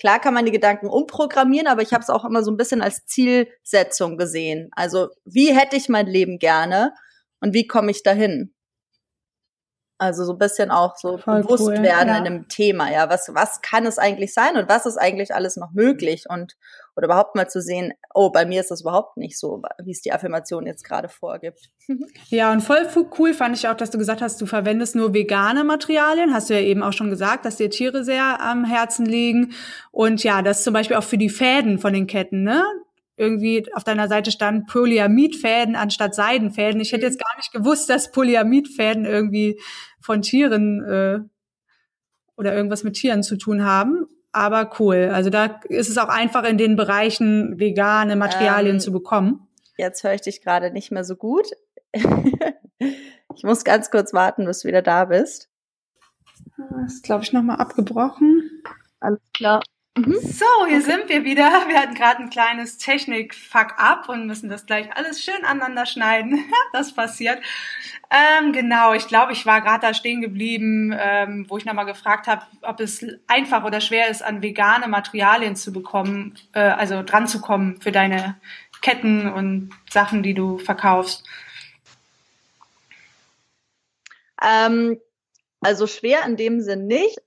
[0.00, 2.80] Klar kann man die Gedanken umprogrammieren, aber ich habe es auch immer so ein bisschen
[2.80, 4.70] als Zielsetzung gesehen.
[4.72, 6.94] Also wie hätte ich mein Leben gerne
[7.40, 8.54] und wie komme ich dahin?
[9.98, 12.16] Also so ein bisschen auch so Voll bewusst cool, werden ja.
[12.16, 13.10] in einem Thema, ja.
[13.10, 16.24] Was, was kann es eigentlich sein und was ist eigentlich alles noch möglich?
[16.30, 16.56] Und
[16.96, 20.02] oder überhaupt mal zu sehen, oh, bei mir ist das überhaupt nicht so, wie es
[20.02, 21.70] die Affirmation jetzt gerade vorgibt.
[22.28, 22.86] Ja, und voll
[23.18, 26.32] cool fand ich auch, dass du gesagt hast, du verwendest nur vegane Materialien.
[26.32, 29.52] Hast du ja eben auch schon gesagt, dass dir Tiere sehr am Herzen liegen.
[29.90, 32.64] Und ja, das zum Beispiel auch für die Fäden von den Ketten, ne?
[33.20, 36.80] irgendwie auf deiner Seite stand Polyamidfäden anstatt Seidenfäden.
[36.80, 39.60] Ich hätte jetzt gar nicht gewusst, dass Polyamidfäden irgendwie
[40.00, 41.18] von Tieren äh,
[42.38, 44.06] oder irgendwas mit Tieren zu tun haben.
[44.32, 45.10] Aber cool.
[45.12, 49.48] Also da ist es auch einfach in den Bereichen vegane Materialien ähm, zu bekommen.
[49.76, 51.48] Jetzt höre ich dich gerade nicht mehr so gut.
[51.94, 55.48] ich muss ganz kurz warten, bis du wieder da bist.
[56.56, 58.62] Das ist, glaube ich, nochmal abgebrochen.
[59.00, 59.62] Alles klar.
[60.00, 60.18] Mhm.
[60.22, 60.80] So, hier okay.
[60.80, 61.50] sind wir wieder.
[61.68, 66.44] Wir hatten gerade ein kleines Technik-Fuck-up und müssen das gleich alles schön aneinander schneiden.
[66.72, 67.42] das passiert.
[68.10, 72.28] Ähm, genau, ich glaube, ich war gerade da stehen geblieben, ähm, wo ich nochmal gefragt
[72.28, 77.26] habe, ob es einfach oder schwer ist, an vegane Materialien zu bekommen, äh, also dran
[77.26, 78.40] zu kommen für deine
[78.80, 81.24] Ketten und Sachen, die du verkaufst.
[84.42, 84.98] Ähm,
[85.60, 87.18] also schwer in dem Sinn nicht.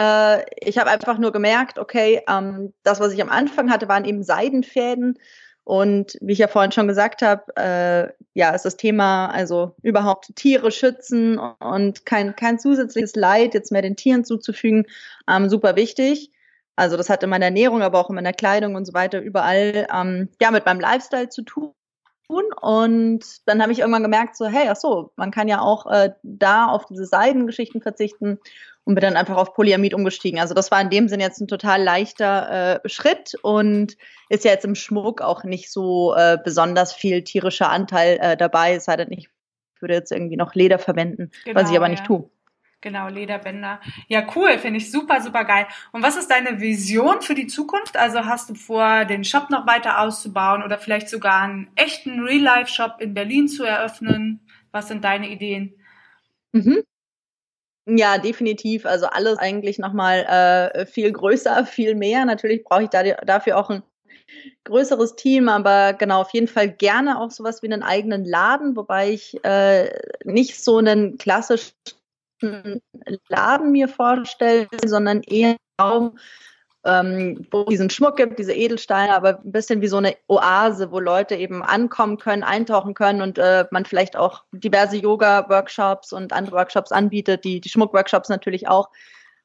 [0.00, 4.04] Äh, ich habe einfach nur gemerkt, okay, ähm, das, was ich am Anfang hatte, waren
[4.04, 5.18] eben Seidenfäden.
[5.64, 10.34] Und wie ich ja vorhin schon gesagt habe, äh, ja, ist das Thema also überhaupt
[10.34, 14.86] Tiere schützen und kein, kein zusätzliches Leid jetzt mehr den Tieren zuzufügen,
[15.28, 16.32] ähm, super wichtig.
[16.76, 19.86] Also das hat in meiner Ernährung, aber auch in meiner Kleidung und so weiter überall
[19.94, 21.72] ähm, ja mit meinem Lifestyle zu tun.
[22.26, 26.12] Und dann habe ich irgendwann gemerkt, so, hey, ach so, man kann ja auch äh,
[26.22, 28.38] da auf diese Seidengeschichten verzichten
[28.90, 30.40] und bin dann einfach auf Polyamid umgestiegen.
[30.40, 33.96] Also das war in dem Sinne jetzt ein total leichter äh, Schritt und
[34.28, 38.74] ist ja jetzt im Schmuck auch nicht so äh, besonders viel tierischer Anteil äh, dabei.
[38.74, 39.28] Es sei denn, ich
[39.78, 42.28] würde jetzt irgendwie noch Leder verwenden, genau, was ich aber nicht tue.
[42.80, 43.80] Genau, Lederbänder.
[44.08, 45.68] Ja, cool, finde ich super, super geil.
[45.92, 47.96] Und was ist deine Vision für die Zukunft?
[47.96, 52.96] Also hast du vor, den Shop noch weiter auszubauen oder vielleicht sogar einen echten Real-Life-Shop
[52.98, 54.40] in Berlin zu eröffnen?
[54.72, 55.74] Was sind deine Ideen?
[56.50, 56.82] Mhm.
[57.86, 58.86] Ja, definitiv.
[58.86, 60.20] Also alles eigentlich nochmal
[60.74, 62.24] äh, viel größer, viel mehr.
[62.24, 63.82] Natürlich brauche ich da, dafür auch ein
[64.64, 69.10] größeres Team, aber genau, auf jeden Fall gerne auch sowas wie einen eigenen Laden, wobei
[69.10, 69.90] ich äh,
[70.24, 71.72] nicht so einen klassischen
[73.28, 76.18] Laden mir vorstelle, sondern eher einen Raum,
[76.84, 80.90] ähm, wo es diesen Schmuck gibt, diese Edelsteine, aber ein bisschen wie so eine Oase,
[80.90, 86.32] wo Leute eben ankommen können, eintauchen können und äh, man vielleicht auch diverse Yoga-Workshops und
[86.32, 88.88] andere Workshops anbietet, die, die Schmuck-Workshops natürlich auch.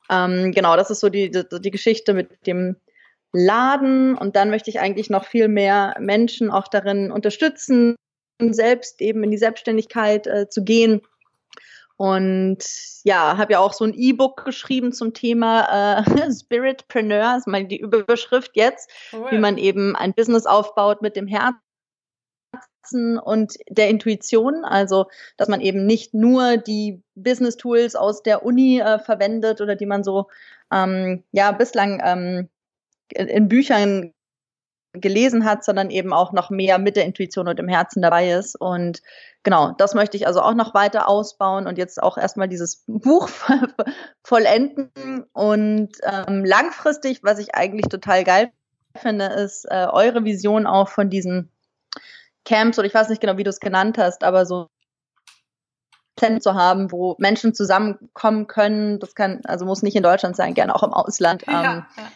[0.10, 2.78] Ähm, genau, das ist so die, die, die Geschichte mit dem
[3.34, 7.96] Laden und dann möchte ich eigentlich noch viel mehr Menschen auch darin unterstützen,
[8.40, 11.02] selbst eben in die Selbstständigkeit äh, zu gehen
[11.98, 12.58] und
[13.04, 17.80] ja, habe ja auch so ein E-Book geschrieben zum Thema äh, Spiritpreneur, ist mal die
[17.80, 19.32] Überschrift jetzt, cool.
[19.32, 21.58] wie man eben ein Business aufbaut mit dem Herzen
[23.18, 25.06] und der Intuition, also
[25.38, 29.86] dass man eben nicht nur die Business Tools aus der Uni äh, verwendet oder die
[29.86, 30.28] man so
[30.74, 32.50] ähm, ja bislang ähm,
[33.14, 34.15] in Büchern
[35.00, 38.56] gelesen hat, sondern eben auch noch mehr mit der Intuition und dem Herzen dabei ist.
[38.56, 39.02] Und
[39.44, 43.30] genau, das möchte ich also auch noch weiter ausbauen und jetzt auch erstmal dieses Buch
[44.24, 44.92] vollenden.
[45.34, 48.52] Und ähm, langfristig, was ich eigentlich total geil
[48.96, 51.52] finde, ist äh, eure Vision auch von diesen
[52.46, 54.68] Camps, oder ich weiß nicht genau, wie du es genannt hast, aber so
[56.40, 59.00] zu haben, wo Menschen zusammenkommen können.
[59.00, 61.44] Das kann, also muss nicht in Deutschland sein, gerne auch im Ausland.
[61.48, 62.12] Ähm, ja ja,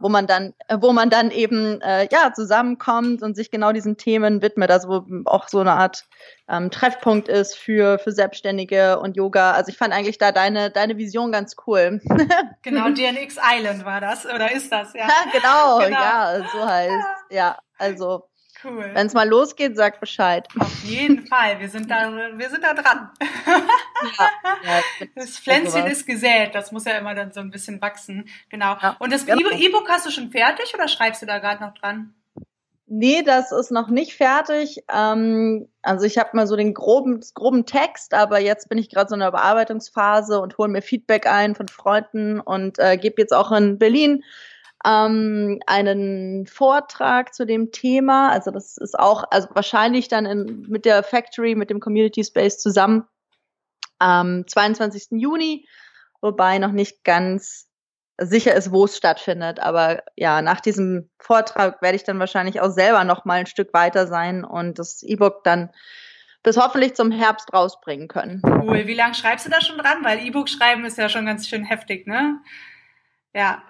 [0.00, 3.96] wo man dann, äh, wo man dann eben äh, ja zusammenkommt und sich genau diesen
[3.96, 6.04] Themen widmet, also wo auch so eine Art
[6.48, 9.52] ähm, Treffpunkt ist für für Selbstständige und Yoga.
[9.52, 12.00] Also ich fand eigentlich da deine deine Vision ganz cool.
[12.62, 15.08] genau, DNX Island war das oder ist das ja?
[15.32, 17.58] genau, genau, ja, so heißt ja.
[17.78, 18.28] Also
[18.64, 18.90] Cool.
[18.94, 20.46] Wenn es mal losgeht, sag Bescheid.
[20.58, 21.58] Auf jeden Fall.
[21.60, 23.10] Wir sind da, wir sind da dran.
[24.18, 24.30] Ja,
[24.64, 26.54] ja, das Pflänzchen ist gesät.
[26.54, 28.28] Das muss ja immer dann so ein bisschen wachsen.
[28.50, 28.76] Genau.
[28.80, 29.50] Ja, Und das genau.
[29.50, 32.14] E-Book hast du schon fertig oder schreibst du da gerade noch dran?
[32.94, 34.84] Nee, das ist noch nicht fertig.
[34.92, 39.08] Ähm, also ich habe mal so den groben, groben Text, aber jetzt bin ich gerade
[39.08, 43.32] so in der Bearbeitungsphase und hole mir Feedback ein von Freunden und äh, gebe jetzt
[43.32, 44.22] auch in Berlin
[44.84, 48.30] ähm, einen Vortrag zu dem Thema.
[48.30, 52.58] Also das ist auch, also wahrscheinlich dann in, mit der Factory, mit dem Community Space
[52.58, 53.04] zusammen
[53.98, 55.08] am 22.
[55.12, 55.68] Juni,
[56.20, 57.68] wobei noch nicht ganz
[58.18, 59.60] sicher ist, wo es stattfindet.
[59.60, 63.72] Aber ja, nach diesem Vortrag werde ich dann wahrscheinlich auch selber noch mal ein Stück
[63.72, 65.70] weiter sein und das E-Book dann
[66.42, 68.42] bis hoffentlich zum Herbst rausbringen können.
[68.44, 68.86] Cool.
[68.86, 70.04] Wie lange schreibst du da schon dran?
[70.04, 72.40] Weil E-Book schreiben ist ja schon ganz schön heftig, ne?
[73.32, 73.62] Ja.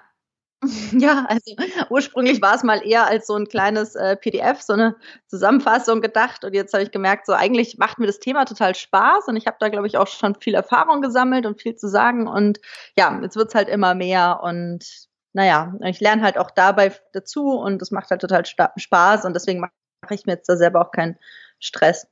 [0.92, 1.54] Ja, also
[1.90, 4.96] ursprünglich war es mal eher als so ein kleines äh, PDF, so eine
[5.26, 6.44] Zusammenfassung gedacht.
[6.44, 9.46] Und jetzt habe ich gemerkt, so eigentlich macht mir das Thema total Spaß und ich
[9.46, 12.28] habe da, glaube ich, auch schon viel Erfahrung gesammelt und viel zu sagen.
[12.28, 12.60] Und
[12.96, 14.84] ja, jetzt wird's halt immer mehr und
[15.32, 18.44] naja, ich lerne halt auch dabei dazu und es macht halt total
[18.76, 19.72] Spaß und deswegen mache
[20.10, 21.18] ich mir jetzt da selber auch keinen
[21.58, 22.06] Stress.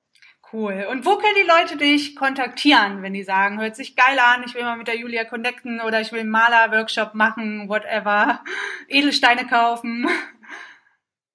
[0.53, 0.87] Cool.
[0.91, 4.55] Und wo können die Leute dich kontaktieren, wenn die sagen, hört sich geil an, ich
[4.55, 8.41] will mal mit der Julia connecten oder ich will einen Maler-Workshop machen, whatever,
[8.89, 10.09] Edelsteine kaufen?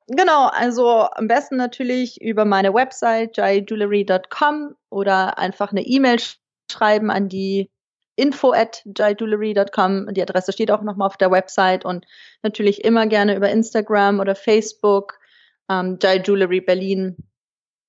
[0.07, 6.19] Genau, also am besten natürlich über meine Website jaiJewelry.com oder einfach eine E-Mail
[6.69, 7.71] schreiben an die
[8.17, 10.13] info at jaiJewelry.com.
[10.13, 12.05] Die Adresse steht auch nochmal auf der Website und
[12.43, 15.19] natürlich immer gerne über Instagram oder Facebook,
[15.69, 17.15] ähm, Jai Jewelry Berlin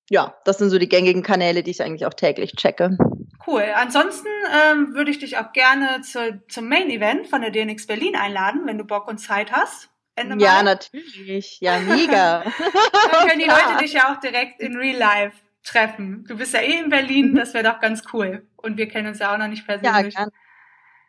[0.09, 2.97] ja, das sind so die gängigen Kanäle, die ich eigentlich auch täglich checke.
[3.45, 3.65] Cool.
[3.75, 8.15] Ansonsten ähm, würde ich dich auch gerne zu, zum Main Event von der DNX Berlin
[8.15, 9.89] einladen, wenn du Bock und Zeit hast.
[10.15, 11.59] Ende ja, natürlich.
[11.61, 12.43] Ja, mega.
[13.11, 16.25] Dann können die Leute dich ja auch direkt in Real Life treffen.
[16.27, 18.47] Du bist ja eh in Berlin, das wäre doch ganz cool.
[18.55, 20.13] Und wir kennen uns ja auch noch nicht persönlich.
[20.15, 20.31] Ja, gern.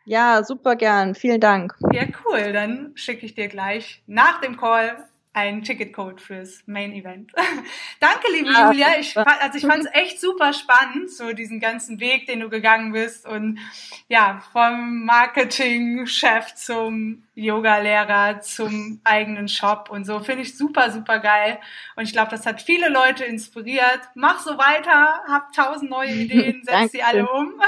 [0.05, 1.15] ja, super gern.
[1.15, 1.75] Vielen Dank.
[1.91, 2.53] Ja, cool.
[2.53, 7.31] Dann schicke ich dir gleich nach dem Call ein Ticketcode fürs Main Event.
[7.99, 8.87] Danke, liebe ja, Julia.
[8.99, 12.91] Ich, also ich fand es echt super spannend, so diesen ganzen Weg, den du gegangen
[12.93, 13.59] bist und
[14.07, 20.19] ja, vom Marketing-Chef zum Yoga-Lehrer zum eigenen Shop und so.
[20.19, 21.59] Finde ich super, super geil.
[21.95, 24.01] Und ich glaube, das hat viele Leute inspiriert.
[24.15, 27.61] Mach so weiter, hab tausend neue Ideen, setz sie alle um.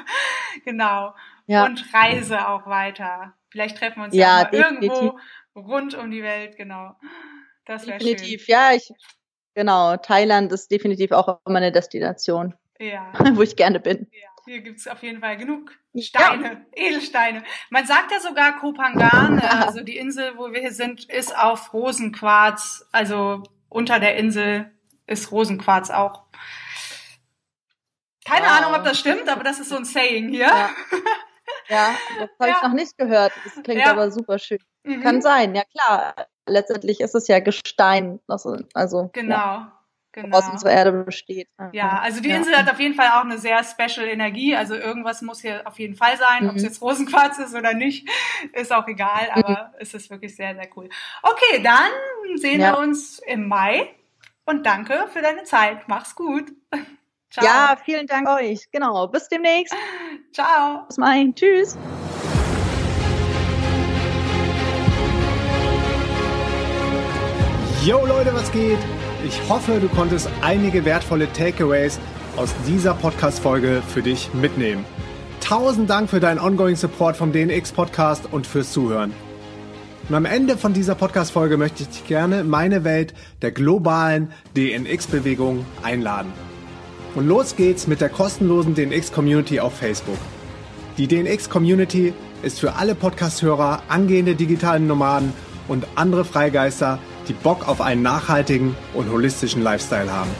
[0.64, 1.14] genau.
[1.46, 1.64] Ja.
[1.64, 3.32] Und reise auch weiter.
[3.50, 5.18] Vielleicht treffen wir uns ja, ja irgendwo
[5.58, 6.96] rund um die Welt, genau.
[7.64, 8.08] Das wäre schön.
[8.08, 8.90] Definitiv, ja, ich,
[9.54, 9.96] genau.
[9.96, 13.12] Thailand ist definitiv auch immer eine Destination, ja.
[13.34, 14.08] wo ich gerne bin.
[14.12, 14.28] Ja.
[14.46, 16.60] Hier gibt's auf jeden Fall genug Steine, ja.
[16.86, 17.44] Edelsteine.
[17.68, 22.88] Man sagt ja sogar Kopangan, also die Insel, wo wir hier sind, ist auf Rosenquarz,
[22.90, 24.70] also unter der Insel
[25.06, 26.24] ist Rosenquarz auch.
[28.24, 28.58] Keine wow.
[28.58, 30.46] Ahnung, ob das stimmt, aber das ist so ein Saying hier.
[30.46, 30.70] Ja,
[31.68, 32.56] ja das habe ja.
[32.56, 33.32] ich noch nicht gehört.
[33.44, 33.90] Das klingt ja.
[33.90, 34.58] aber super schön.
[34.84, 35.02] Mhm.
[35.02, 36.14] Kann sein, ja klar.
[36.46, 39.34] Letztendlich ist es ja Gestein, also genau.
[39.34, 39.78] Ja
[40.22, 40.38] genau.
[40.38, 41.48] aus unserer Erde besteht.
[41.72, 44.54] Ja, also die Insel hat auf jeden Fall auch eine sehr special Energie.
[44.54, 46.44] Also irgendwas muss hier auf jeden Fall sein.
[46.44, 46.50] Mhm.
[46.50, 48.08] Ob es jetzt Rosenquarz ist oder nicht,
[48.52, 49.28] ist auch egal.
[49.34, 49.42] Mhm.
[49.42, 49.74] Aber mhm.
[49.78, 50.88] es ist wirklich sehr, sehr cool.
[51.22, 51.90] Okay, dann
[52.36, 53.88] sehen wir uns im Mai.
[54.44, 55.88] Und danke für deine Zeit.
[55.88, 56.50] Mach's gut.
[57.30, 57.44] Ciao.
[57.44, 58.70] Ja, vielen Dank euch.
[58.72, 59.06] Genau.
[59.08, 59.74] Bis demnächst.
[60.32, 60.84] Ciao.
[60.86, 61.30] Bis Mai.
[61.34, 61.76] Tschüss.
[67.84, 68.78] Yo Leute, was geht?
[69.26, 71.98] Ich hoffe, du konntest einige wertvolle Takeaways
[72.36, 74.84] aus dieser Podcast-Folge für dich mitnehmen.
[75.40, 79.12] Tausend Dank für deinen ongoing Support vom DNX Podcast und fürs Zuhören.
[80.08, 84.32] Und am Ende von dieser Podcast-Folge möchte ich dich gerne in meine Welt der globalen
[84.56, 86.32] DNX-Bewegung einladen.
[87.18, 90.18] Und los geht's mit der kostenlosen DNX-Community auf Facebook.
[90.98, 95.32] Die DNX-Community ist für alle Podcast-Hörer, angehende digitalen Nomaden
[95.66, 100.30] und andere Freigeister, die Bock auf einen nachhaltigen und holistischen Lifestyle haben.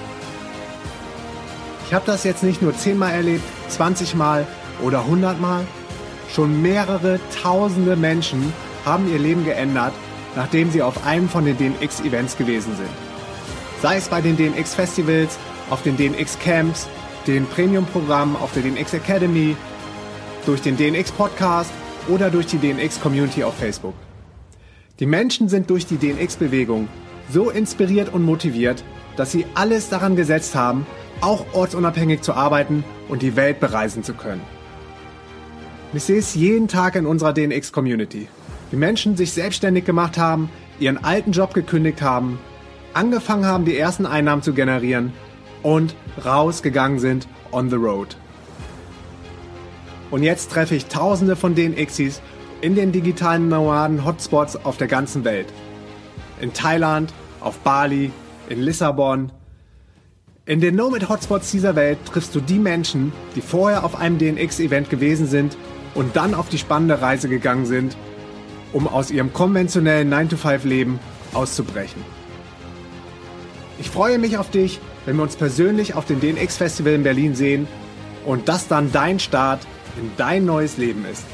[1.87, 4.47] Ich habe das jetzt nicht nur 10 Mal erlebt, 20 Mal
[4.83, 5.65] oder 100 Mal.
[6.29, 8.53] Schon mehrere tausende Menschen
[8.85, 9.93] haben ihr Leben geändert,
[10.37, 12.89] nachdem sie auf einem von den DNX-Events gewesen sind.
[13.83, 15.39] Sei es bei den DNX-Festivals,
[15.71, 16.89] auf den DNX-Camps,
[17.27, 19.57] den Premium-Programmen auf der DNX Academy,
[20.47, 21.71] durch den DNX Podcast
[22.09, 23.95] oder durch die DNX Community auf Facebook.
[24.99, 26.89] Die Menschen sind durch die DNX-Bewegung
[27.31, 28.83] so inspiriert und motiviert,
[29.17, 30.87] dass sie alles daran gesetzt haben,
[31.21, 34.43] auch ortsunabhängig zu arbeiten und die Welt bereisen zu können.
[35.93, 38.29] Ich sehe es jeden Tag in unserer DNX-Community.
[38.73, 42.39] Die Menschen sich selbstständig gemacht haben, ihren alten Job gekündigt haben,
[42.95, 45.13] angefangen haben, die ersten Einnahmen zu generieren
[45.63, 45.95] und
[46.25, 48.17] rausgegangen sind on the road.
[50.11, 52.21] Und jetzt treffe ich tausende von den Xis
[52.61, 55.47] in den digitalen Nomaden-Hotspots auf der ganzen Welt.
[56.41, 58.11] In Thailand, auf Bali,
[58.49, 59.33] in Lissabon.
[60.47, 65.27] In den Nomad-Hotspots dieser Welt triffst du die Menschen, die vorher auf einem DNX-Event gewesen
[65.27, 65.57] sind
[65.95, 67.97] und dann auf die spannende Reise gegangen sind,
[68.73, 71.01] um aus ihrem konventionellen 9-to-5-Leben
[71.35, 72.03] auszubrechen.
[73.79, 77.67] Ich freue mich auf dich, wenn wir uns persönlich auf dem DNX-Festival in Berlin sehen
[78.27, 79.67] und das dann dein Start
[80.01, 81.25] in dein neues Leben ist.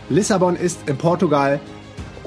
[0.08, 1.60] Lissabon ist in Portugal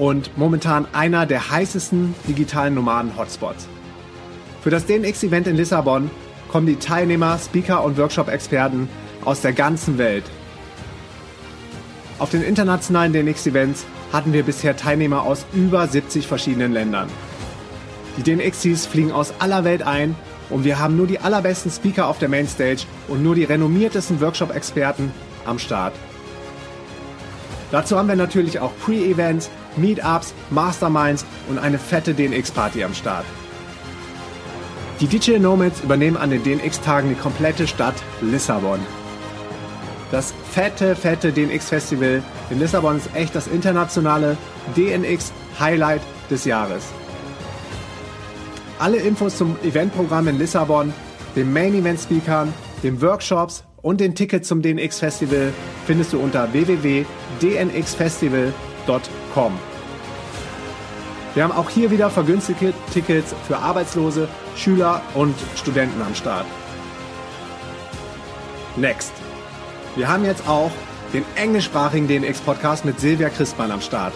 [0.02, 3.68] und momentan einer der heißesten digitalen Nomaden-Hotspots.
[4.60, 6.10] Für das DNX-Event in Lissabon
[6.48, 8.88] kommen die Teilnehmer, Speaker und Workshop-Experten
[9.24, 10.24] aus der ganzen Welt.
[12.18, 17.08] Auf den internationalen DNX-Events hatten wir bisher Teilnehmer aus über 70 verschiedenen Ländern.
[18.16, 20.16] Die DNX-Teams fliegen aus aller Welt ein
[20.50, 25.12] und wir haben nur die allerbesten Speaker auf der Mainstage und nur die renommiertesten Workshop-Experten
[25.46, 25.94] am Start.
[27.70, 33.24] Dazu haben wir natürlich auch Pre-Events, Meetups, Masterminds und eine fette DNX-Party am Start.
[35.00, 38.78] Die Digital Nomads übernehmen an den DNX-Tagen die komplette Stadt Lissabon.
[40.12, 44.36] Das fette, fette DNX-Festival in Lissabon ist echt das internationale
[44.76, 46.84] DNX-Highlight des Jahres.
[48.78, 50.92] Alle Infos zum Eventprogramm in Lissabon,
[51.34, 52.52] den Main Event Speakern,
[52.82, 55.54] den Workshops und den Tickets zum DNX Festival
[55.86, 59.21] findest du unter www.dnxfestival.com.
[61.34, 66.46] Wir haben auch hier wieder vergünstigte Tickets für Arbeitslose, Schüler und Studenten am Start.
[68.76, 69.12] Next.
[69.96, 70.70] Wir haben jetzt auch
[71.12, 74.14] den englischsprachigen DNX Podcast mit Silvia Christmann am Start.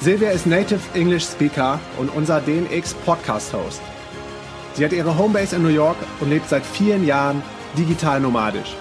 [0.00, 3.80] Silvia ist Native English Speaker und unser DNX Podcast Host.
[4.74, 7.42] Sie hat ihre Homebase in New York und lebt seit vielen Jahren
[7.78, 8.76] digital nomadisch.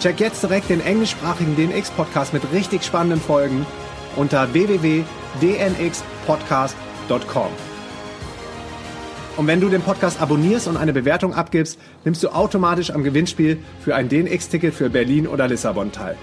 [0.00, 3.66] Check jetzt direkt den englischsprachigen DNX Podcast mit richtig spannenden Folgen
[4.16, 7.48] unter www.dnxpodcast.com.
[9.36, 13.58] Und wenn du den Podcast abonnierst und eine Bewertung abgibst, nimmst du automatisch am Gewinnspiel
[13.80, 16.16] für ein DNX-Ticket für Berlin oder Lissabon teil.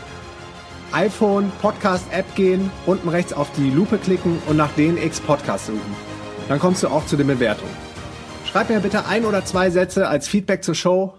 [0.94, 5.96] iPhone Podcast App gehen, unten rechts auf die Lupe klicken und nach DNX Podcast suchen.
[6.48, 7.74] Dann kommst du auch zu den Bewertungen.
[8.50, 11.12] Schreib mir bitte ein oder zwei Sätze als Feedback zur Show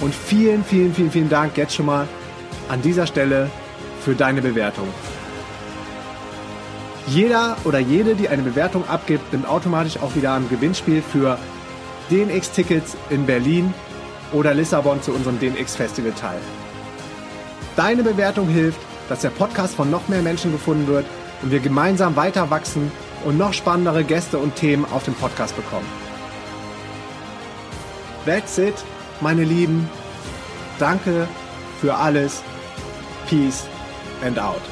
[0.00, 2.08] und vielen, vielen, vielen, vielen Dank jetzt schon mal
[2.68, 3.48] an dieser Stelle
[4.00, 4.88] für deine Bewertung.
[7.06, 11.38] Jeder oder jede, die eine Bewertung abgibt, nimmt automatisch auch wieder am Gewinnspiel für
[12.10, 13.72] DNX-Tickets in Berlin
[14.32, 16.40] oder Lissabon zu unserem DNX-Festival teil.
[17.76, 21.06] Deine Bewertung hilft, dass der Podcast von noch mehr Menschen gefunden wird
[21.42, 22.90] und wir gemeinsam weiter wachsen
[23.24, 25.86] und noch spannendere Gäste und Themen auf dem Podcast bekommen.
[28.24, 28.74] That's it,
[29.20, 29.88] meine Lieben.
[30.78, 31.28] Danke
[31.80, 32.42] für alles.
[33.28, 33.64] Peace
[34.24, 34.62] and out.